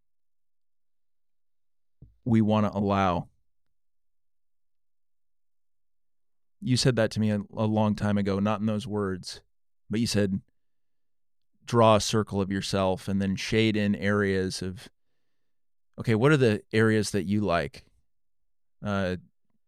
we 2.25 2.41
want 2.41 2.67
to 2.67 2.77
allow. 2.77 3.29
You 6.63 6.77
said 6.77 6.97
that 6.97 7.11
to 7.13 7.21
me 7.21 7.31
a, 7.31 7.41
a, 7.57 7.67
long 7.67 7.95
time 7.95 8.19
ago, 8.19 8.39
not 8.39 8.61
in 8.61 8.67
those 8.67 8.87
words, 8.87 9.41
but 9.89 10.01
you 10.01 10.07
said, 10.07 10.41
draw 11.67 11.97
a 11.97 12.01
circle 12.01 12.41
of 12.41 12.51
yourself 12.51 13.09
and 13.09 13.21
then 13.21 13.37
shade 13.37 13.77
in 13.77 13.95
areas 13.95 14.63
of, 14.63 14.89
okay, 15.99 16.15
what 16.15 16.33
are 16.33 16.37
the 16.37 16.63
areas 16.73 17.11
that 17.11 17.25
you 17.25 17.41
like? 17.41 17.85
Uh, 18.85 19.17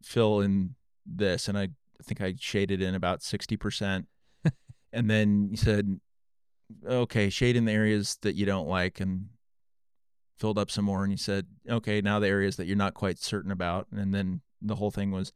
fill 0.02 0.40
in 0.40 0.74
this. 1.06 1.48
And 1.48 1.58
I 1.58 1.68
think 2.02 2.20
I 2.20 2.34
shaded 2.38 2.82
in 2.82 2.94
about 2.94 3.20
60%. 3.20 4.06
and 4.92 5.10
then 5.10 5.48
you 5.50 5.56
said, 5.56 5.98
okay, 6.86 7.30
shade 7.30 7.56
in 7.56 7.64
the 7.64 7.72
areas 7.72 8.18
that 8.22 8.34
you 8.34 8.46
don't 8.46 8.68
like 8.68 9.00
and 9.00 9.28
filled 10.38 10.58
up 10.58 10.70
some 10.70 10.84
more 10.84 11.04
and 11.04 11.12
you 11.12 11.16
said, 11.16 11.46
okay, 11.68 12.00
now 12.00 12.18
the 12.18 12.28
areas 12.28 12.56
that 12.56 12.66
you're 12.66 12.76
not 12.76 12.94
quite 12.94 13.18
certain 13.18 13.52
about. 13.52 13.86
And 13.92 14.12
then 14.12 14.40
the 14.60 14.74
whole 14.76 14.90
thing 14.90 15.10
was, 15.10 15.32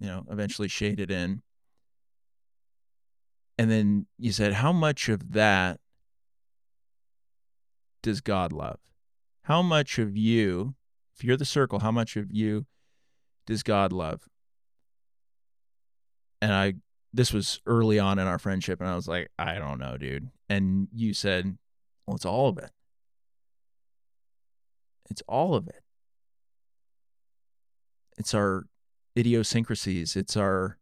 you 0.00 0.06
know, 0.06 0.24
eventually 0.30 0.68
shaded 0.68 1.10
in. 1.10 1.42
And 3.58 3.70
then 3.70 4.06
you 4.18 4.32
said, 4.32 4.54
how 4.54 4.72
much 4.72 5.08
of 5.08 5.32
that 5.32 5.80
does 8.02 8.20
God 8.20 8.52
love? 8.52 8.78
How 9.42 9.62
much 9.62 9.98
of 9.98 10.16
you, 10.16 10.74
if 11.16 11.24
you're 11.24 11.36
the 11.36 11.44
circle, 11.44 11.80
how 11.80 11.90
much 11.90 12.16
of 12.16 12.30
you 12.30 12.66
does 13.46 13.62
God 13.62 13.92
love? 13.92 14.28
And 16.40 16.52
I 16.52 16.74
this 17.12 17.32
was 17.32 17.60
early 17.66 17.98
on 17.98 18.18
in 18.18 18.26
our 18.26 18.38
friendship 18.38 18.80
and 18.80 18.88
I 18.88 18.94
was 18.94 19.08
like, 19.08 19.30
I 19.38 19.54
don't 19.54 19.78
know, 19.78 19.96
dude. 19.96 20.28
And 20.48 20.88
you 20.94 21.14
said, 21.14 21.56
Well, 22.06 22.16
it's 22.16 22.24
all 22.24 22.48
of 22.48 22.58
it. 22.58 22.70
It's 25.10 25.22
all 25.26 25.54
of 25.54 25.68
it. 25.68 25.82
It's 28.18 28.34
our 28.34 28.66
idiosyncrasies, 29.16 30.16
it's 30.16 30.36
our 30.36 30.78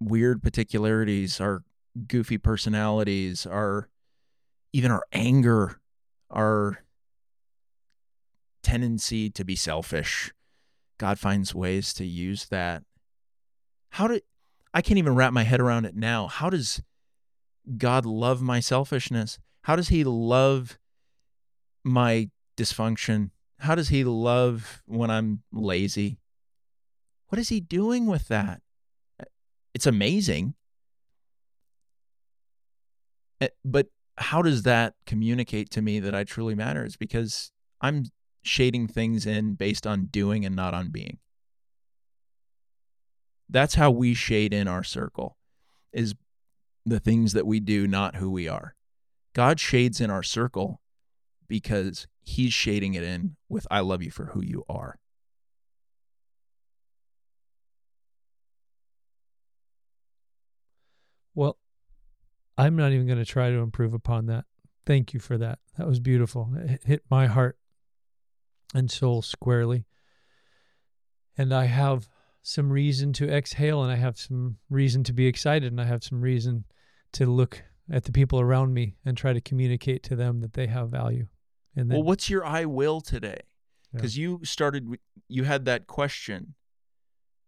weird 0.00 0.42
particularities, 0.42 1.40
our 1.40 1.62
goofy 2.06 2.38
personalities, 2.38 3.46
our 3.46 3.88
even 4.72 4.90
our 4.90 5.04
anger, 5.12 5.80
our 6.30 6.84
tendency 8.62 9.30
to 9.30 9.44
be 9.44 9.56
selfish. 9.56 10.32
God 10.98 11.18
finds 11.18 11.54
ways 11.54 11.92
to 11.94 12.04
use 12.04 12.46
that 12.46 12.82
how 13.94 14.08
did 14.08 14.22
I 14.74 14.82
can't 14.82 14.98
even 14.98 15.14
wrap 15.14 15.32
my 15.32 15.44
head 15.44 15.60
around 15.60 15.84
it 15.84 15.94
now. 15.94 16.26
How 16.26 16.50
does 16.50 16.82
God 17.78 18.04
love 18.04 18.42
my 18.42 18.58
selfishness? 18.58 19.38
How 19.62 19.76
does 19.76 19.86
he 19.86 20.02
love 20.02 20.80
my 21.84 22.30
dysfunction? 22.56 23.30
How 23.60 23.76
does 23.76 23.90
he 23.90 24.02
love 24.02 24.82
when 24.86 25.12
I'm 25.12 25.44
lazy? 25.52 26.18
What 27.28 27.38
is 27.38 27.50
he 27.50 27.60
doing 27.60 28.06
with 28.06 28.26
that? 28.26 28.62
It's 29.74 29.86
amazing. 29.86 30.54
Eh, 33.40 33.48
but 33.64 33.86
how 34.18 34.42
does 34.42 34.64
that 34.64 34.94
communicate 35.06 35.70
to 35.70 35.82
me 35.82 36.00
that 36.00 36.16
I 36.16 36.24
truly 36.24 36.56
matter? 36.56 36.84
Is 36.84 36.96
because 36.96 37.52
I'm 37.80 38.06
shading 38.42 38.88
things 38.88 39.24
in 39.24 39.54
based 39.54 39.86
on 39.86 40.06
doing 40.06 40.44
and 40.44 40.56
not 40.56 40.74
on 40.74 40.88
being. 40.88 41.18
That's 43.54 43.76
how 43.76 43.92
we 43.92 44.14
shade 44.14 44.52
in 44.52 44.66
our 44.66 44.82
circle 44.82 45.36
is 45.92 46.16
the 46.84 46.98
things 46.98 47.34
that 47.34 47.46
we 47.46 47.60
do, 47.60 47.86
not 47.86 48.16
who 48.16 48.28
we 48.28 48.48
are. 48.48 48.74
God 49.32 49.60
shades 49.60 50.00
in 50.00 50.10
our 50.10 50.24
circle 50.24 50.80
because 51.46 52.08
he's 52.20 52.52
shading 52.52 52.94
it 52.94 53.04
in 53.04 53.36
with 53.48 53.64
I 53.70 53.78
love 53.78 54.02
you 54.02 54.10
for 54.10 54.24
who 54.26 54.42
you 54.42 54.64
are. 54.68 54.98
Well, 61.36 61.56
I'm 62.58 62.74
not 62.74 62.90
even 62.90 63.06
going 63.06 63.20
to 63.20 63.24
try 63.24 63.50
to 63.50 63.58
improve 63.58 63.94
upon 63.94 64.26
that. 64.26 64.46
Thank 64.84 65.14
you 65.14 65.20
for 65.20 65.38
that. 65.38 65.60
That 65.78 65.86
was 65.86 66.00
beautiful. 66.00 66.50
It 66.56 66.82
hit 66.84 67.02
my 67.08 67.28
heart 67.28 67.56
and 68.74 68.90
soul 68.90 69.22
squarely. 69.22 69.86
And 71.38 71.54
I 71.54 71.66
have 71.66 72.08
some 72.46 72.70
reason 72.70 73.14
to 73.14 73.26
exhale 73.26 73.82
and 73.82 73.90
I 73.90 73.96
have 73.96 74.18
some 74.18 74.58
reason 74.68 75.02
to 75.04 75.14
be 75.14 75.26
excited 75.26 75.72
and 75.72 75.80
I 75.80 75.86
have 75.86 76.04
some 76.04 76.20
reason 76.20 76.64
to 77.12 77.24
look 77.24 77.64
at 77.90 78.04
the 78.04 78.12
people 78.12 78.38
around 78.38 78.74
me 78.74 78.96
and 79.04 79.16
try 79.16 79.32
to 79.32 79.40
communicate 79.40 80.02
to 80.04 80.14
them 80.14 80.42
that 80.42 80.52
they 80.52 80.66
have 80.66 80.90
value. 80.90 81.26
And 81.74 81.90
then, 81.90 81.96
well, 81.96 82.04
what's 82.04 82.28
your 82.28 82.44
I 82.44 82.66
will 82.66 83.00
today? 83.00 83.40
Because 83.94 84.18
yeah. 84.18 84.22
you 84.22 84.40
started, 84.44 84.86
you 85.26 85.44
had 85.44 85.64
that 85.64 85.86
question. 85.86 86.54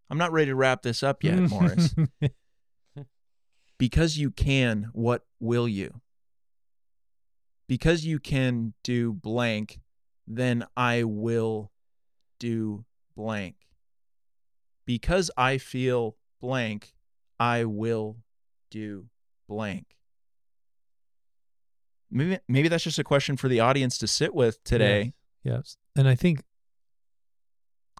I'm 0.08 0.16
not 0.16 0.32
ready 0.32 0.50
to 0.50 0.54
wrap 0.54 0.80
this 0.80 1.02
up 1.02 1.22
yet, 1.22 1.40
Morris. 1.50 1.94
because 3.78 4.16
you 4.16 4.30
can, 4.30 4.88
what 4.94 5.26
will 5.40 5.68
you? 5.68 6.00
Because 7.68 8.06
you 8.06 8.18
can 8.18 8.72
do 8.82 9.12
blank, 9.12 9.80
then 10.26 10.64
I 10.74 11.02
will 11.02 11.70
do 12.38 12.86
blank. 13.14 13.56
Because 14.86 15.30
I 15.36 15.58
feel 15.58 16.16
blank, 16.40 16.94
I 17.38 17.64
will 17.64 18.16
do 18.70 19.06
blank. 19.48 19.86
Maybe 22.10 22.38
maybe 22.48 22.68
that's 22.68 22.84
just 22.84 22.98
a 22.98 23.04
question 23.04 23.36
for 23.36 23.48
the 23.48 23.60
audience 23.60 23.98
to 23.98 24.06
sit 24.06 24.34
with 24.34 24.62
today. 24.64 25.14
Yes. 25.42 25.54
yes. 25.54 25.76
And 25.96 26.08
I 26.08 26.14
think 26.14 26.42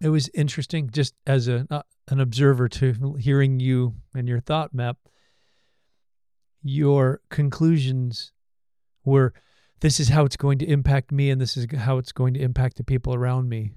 it 0.01 0.09
was 0.09 0.29
interesting 0.33 0.89
just 0.91 1.13
as 1.25 1.47
a 1.47 1.67
uh, 1.69 1.81
an 2.07 2.19
observer 2.19 2.69
to 2.69 3.15
hearing 3.19 3.59
you 3.59 3.95
and 4.15 4.27
your 4.27 4.39
thought 4.39 4.73
map 4.73 4.97
your 6.63 7.21
conclusions 7.29 8.31
were 9.03 9.33
this 9.79 9.99
is 9.99 10.09
how 10.09 10.25
it's 10.25 10.37
going 10.37 10.57
to 10.57 10.65
impact 10.65 11.11
me 11.11 11.29
and 11.29 11.39
this 11.39 11.55
is 11.55 11.67
how 11.77 11.97
it's 11.97 12.11
going 12.11 12.33
to 12.33 12.39
impact 12.39 12.77
the 12.77 12.83
people 12.83 13.13
around 13.13 13.49
me 13.49 13.71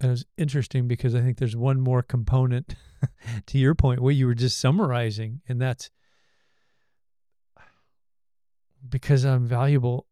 and 0.00 0.08
it 0.08 0.10
was 0.10 0.24
interesting 0.36 0.88
because 0.88 1.14
i 1.14 1.20
think 1.20 1.38
there's 1.38 1.56
one 1.56 1.80
more 1.80 2.02
component 2.02 2.74
to 3.46 3.58
your 3.58 3.74
point 3.74 4.00
what 4.00 4.14
you 4.14 4.26
were 4.26 4.34
just 4.34 4.60
summarizing 4.60 5.40
and 5.48 5.60
that's 5.60 5.90
because 8.88 9.24
i'm 9.24 9.46
valuable 9.46 10.06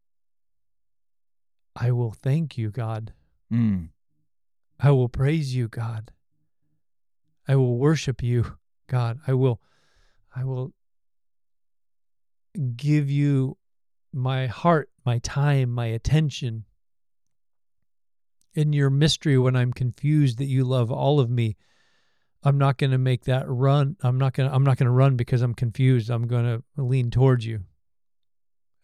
i 1.75 1.91
will 1.91 2.11
thank 2.11 2.57
you 2.57 2.69
god 2.69 3.13
mm. 3.51 3.89
i 4.79 4.91
will 4.91 5.09
praise 5.09 5.55
you 5.55 5.67
god 5.67 6.11
i 7.47 7.55
will 7.55 7.77
worship 7.77 8.21
you 8.21 8.57
god 8.87 9.19
i 9.27 9.33
will 9.33 9.59
i 10.35 10.43
will 10.43 10.73
give 12.75 13.09
you 13.09 13.57
my 14.13 14.47
heart, 14.47 14.89
my 15.05 15.19
time, 15.19 15.71
my 15.71 15.87
attention. 15.87 16.65
In 18.59 18.73
your 18.73 18.89
mystery, 18.89 19.37
when 19.37 19.55
I'm 19.55 19.71
confused 19.71 20.37
that 20.39 20.45
you 20.47 20.65
love 20.65 20.91
all 20.91 21.21
of 21.21 21.29
me, 21.29 21.55
I'm 22.43 22.57
not 22.57 22.77
going 22.77 22.91
to 22.91 22.97
make 22.97 23.23
that 23.23 23.45
run. 23.47 23.95
I'm 24.01 24.17
not 24.17 24.33
going 24.33 24.49
to 24.49 24.55
I'm 24.55 24.63
not 24.63 24.77
going 24.77 24.87
to 24.87 24.91
run 24.91 25.15
because 25.15 25.41
I'm 25.41 25.53
confused. 25.53 26.09
I'm 26.09 26.27
going 26.27 26.43
to 26.43 26.63
lean 26.81 27.09
towards 27.09 27.45
you 27.45 27.61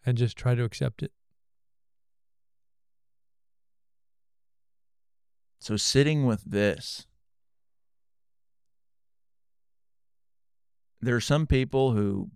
and 0.06 0.16
just 0.16 0.36
try 0.36 0.54
to 0.54 0.64
accept 0.64 1.02
it. 1.02 1.12
So 5.58 5.76
sitting 5.76 6.24
with 6.24 6.44
this 6.44 7.06
there 11.02 11.16
are 11.16 11.20
some 11.20 11.46
people 11.46 11.92
who 11.92 12.30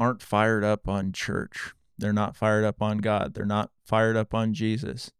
aren't 0.00 0.22
fired 0.22 0.64
up 0.64 0.88
on 0.88 1.12
church. 1.12 1.74
They're 1.96 2.12
not 2.12 2.36
fired 2.36 2.64
up 2.64 2.82
on 2.82 2.98
God. 2.98 3.34
They're 3.34 3.46
not 3.46 3.70
fired 3.84 4.16
up 4.16 4.34
on 4.34 4.52
Jesus. 4.52 5.12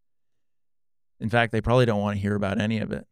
In 1.21 1.29
fact, 1.29 1.53
they 1.53 1.61
probably 1.61 1.87
don't 1.87 2.01
want 2.01 2.17
to 2.17 2.23
hear 2.23 2.35
about 2.35 2.61
any 2.61 2.79
of 2.79 2.93
it. 2.93 3.07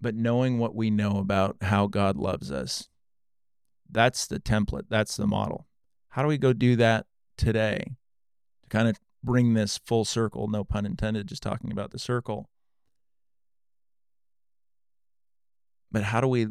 But 0.00 0.14
knowing 0.14 0.58
what 0.58 0.74
we 0.74 0.90
know 0.90 1.18
about 1.18 1.56
how 1.62 1.88
God 1.88 2.16
loves 2.16 2.52
us, 2.52 2.88
that's 3.90 4.26
the 4.26 4.38
template, 4.38 4.86
that's 4.88 5.16
the 5.16 5.26
model. 5.26 5.66
How 6.10 6.22
do 6.22 6.28
we 6.28 6.38
go 6.38 6.52
do 6.52 6.76
that 6.76 7.06
today 7.36 7.96
to 8.62 8.68
kind 8.68 8.88
of 8.88 8.98
bring 9.24 9.54
this 9.54 9.78
full 9.78 10.04
circle? 10.04 10.46
No 10.46 10.62
pun 10.62 10.86
intended, 10.86 11.26
just 11.26 11.42
talking 11.42 11.72
about 11.72 11.90
the 11.90 11.98
circle. 11.98 12.48
But 15.90 16.04
how 16.04 16.20
do 16.20 16.28
we 16.28 16.48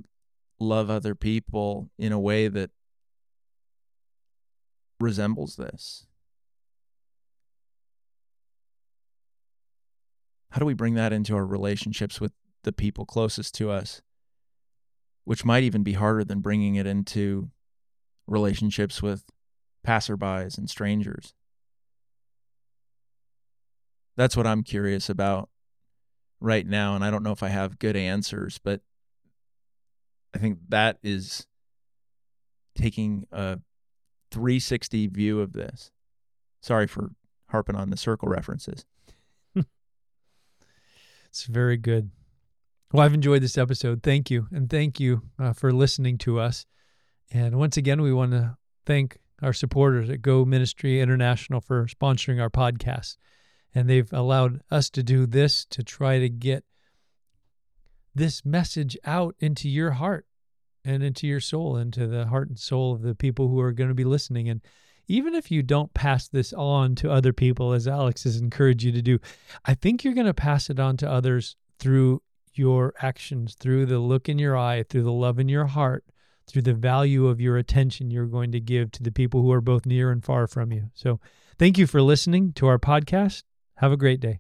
love 0.60 0.90
other 0.90 1.16
people 1.16 1.90
in 1.98 2.12
a 2.12 2.20
way 2.20 2.48
that 2.48 2.72
resembles 5.00 5.56
this? 5.56 6.07
How 10.52 10.60
do 10.60 10.66
we 10.66 10.74
bring 10.74 10.94
that 10.96 11.14
into 11.14 11.36
our 11.36 11.46
relationships 11.46 12.22
with 12.22 12.32
the 12.64 12.72
people 12.72 13.06
closest 13.06 13.54
to 13.56 13.70
us? 13.70 14.02
Which 15.24 15.44
might 15.44 15.64
even 15.64 15.84
be 15.84 15.94
harder 15.94 16.24
than 16.24 16.40
bringing 16.40 16.76
it 16.76 16.88
into 16.88 17.52
relationships 18.28 19.02
with 19.02 19.26
passerbys 19.86 20.58
and 20.58 20.70
strangers. 20.70 21.34
That's 24.16 24.36
what 24.36 24.48
I'm 24.48 24.64
curious 24.64 25.10
about 25.10 25.50
right 26.40 26.66
now. 26.66 26.96
And 26.96 27.04
I 27.04 27.12
don't 27.12 27.24
know 27.24 27.32
if 27.32 27.44
I 27.44 27.50
have 27.50 27.80
good 27.80 27.96
answers, 27.96 28.58
but 28.58 28.82
I 30.34 30.40
think 30.40 30.60
that 30.70 30.98
is 31.04 31.46
taking 32.76 33.26
a 33.32 33.60
360 34.32 35.08
view 35.08 35.40
of 35.40 35.54
this. 35.54 35.92
Sorry 36.62 36.88
for 36.88 37.12
harping 37.48 37.76
on 37.76 37.90
the 37.90 37.98
circle 37.98 38.28
references. 38.28 38.86
It's 41.38 41.46
very 41.46 41.78
good. 41.78 42.10
Well, 42.92 43.06
I've 43.06 43.14
enjoyed 43.14 43.44
this 43.44 43.60
episode. 43.60 44.02
Thank 44.02 44.32
you. 44.32 44.48
And 44.52 44.68
thank 44.68 45.00
you 45.00 45.22
uh, 45.38 45.54
for 45.54 45.72
listening 45.72 46.18
to 46.20 46.40
us. 46.40 46.66
And 47.32 47.60
once 47.60 47.78
again, 47.78 48.02
we 48.02 48.12
want 48.12 48.32
to 48.32 48.58
thank 48.88 49.20
our 49.44 49.54
supporters 49.54 50.10
at 50.10 50.24
Go 50.24 50.46
Ministry 50.46 51.00
International 51.00 51.62
for 51.62 51.86
sponsoring 51.86 52.42
our 52.42 52.50
podcast. 52.50 53.18
And 53.76 53.88
they've 53.88 54.12
allowed 54.12 54.62
us 54.72 54.90
to 54.92 55.04
do 55.04 55.28
this 55.28 55.64
to 55.66 55.84
try 55.84 56.18
to 56.18 56.28
get 56.28 56.64
this 58.16 58.44
message 58.44 58.98
out 59.06 59.36
into 59.38 59.70
your 59.70 59.92
heart 59.92 60.26
and 60.84 61.04
into 61.04 61.28
your 61.28 61.42
soul, 61.42 61.78
into 61.78 62.08
the 62.08 62.26
heart 62.28 62.50
and 62.50 62.58
soul 62.58 62.96
of 62.96 63.04
the 63.04 63.14
people 63.14 63.48
who 63.50 63.60
are 63.60 63.74
going 63.74 63.90
to 63.90 63.94
be 63.94 64.06
listening. 64.06 64.50
And 64.50 64.62
even 65.08 65.34
if 65.34 65.52
you 65.52 65.64
don't 65.64 65.94
pass 65.94 66.28
this 66.28 66.54
on 66.54 66.96
to 66.96 67.12
other 67.12 67.34
people, 67.34 67.74
as 67.74 67.88
Alex 67.88 68.24
has 68.24 68.38
encouraged 68.38 68.84
you 68.84 68.92
to 68.92 69.02
do, 69.02 69.20
I 69.66 69.74
think 69.74 70.04
you're 70.04 70.14
going 70.14 70.28
to 70.28 70.34
pass 70.34 70.70
it 70.70 70.80
on 70.80 70.98
to 70.98 71.10
others 71.10 71.56
through 71.80 72.22
your 72.54 72.94
actions, 73.02 73.56
through 73.56 73.86
the 73.86 74.00
look 74.00 74.28
in 74.28 74.40
your 74.40 74.58
eye, 74.58 74.84
through 74.84 75.04
the 75.04 75.12
love 75.12 75.40
in 75.40 75.48
your 75.48 75.66
heart, 75.66 76.04
through 76.48 76.64
the 76.64 76.74
value 76.74 77.28
of 77.28 77.42
your 77.42 77.58
attention 77.58 78.10
you're 78.10 78.26
going 78.26 78.52
to 78.52 78.60
give 78.60 78.92
to 78.92 79.04
the 79.04 79.12
people 79.12 79.42
who 79.42 79.52
are 79.52 79.62
both 79.62 79.86
near 79.86 80.12
and 80.12 80.24
far 80.24 80.48
from 80.48 80.72
you. 80.72 80.90
So, 80.94 81.20
thank 81.60 81.78
you 81.78 81.88
for 81.88 82.02
listening 82.02 82.54
to 82.54 82.68
our 82.68 82.80
podcast. 82.80 83.44
Have 83.76 83.92
a 83.92 83.98
great 83.98 84.20
day. 84.20 84.40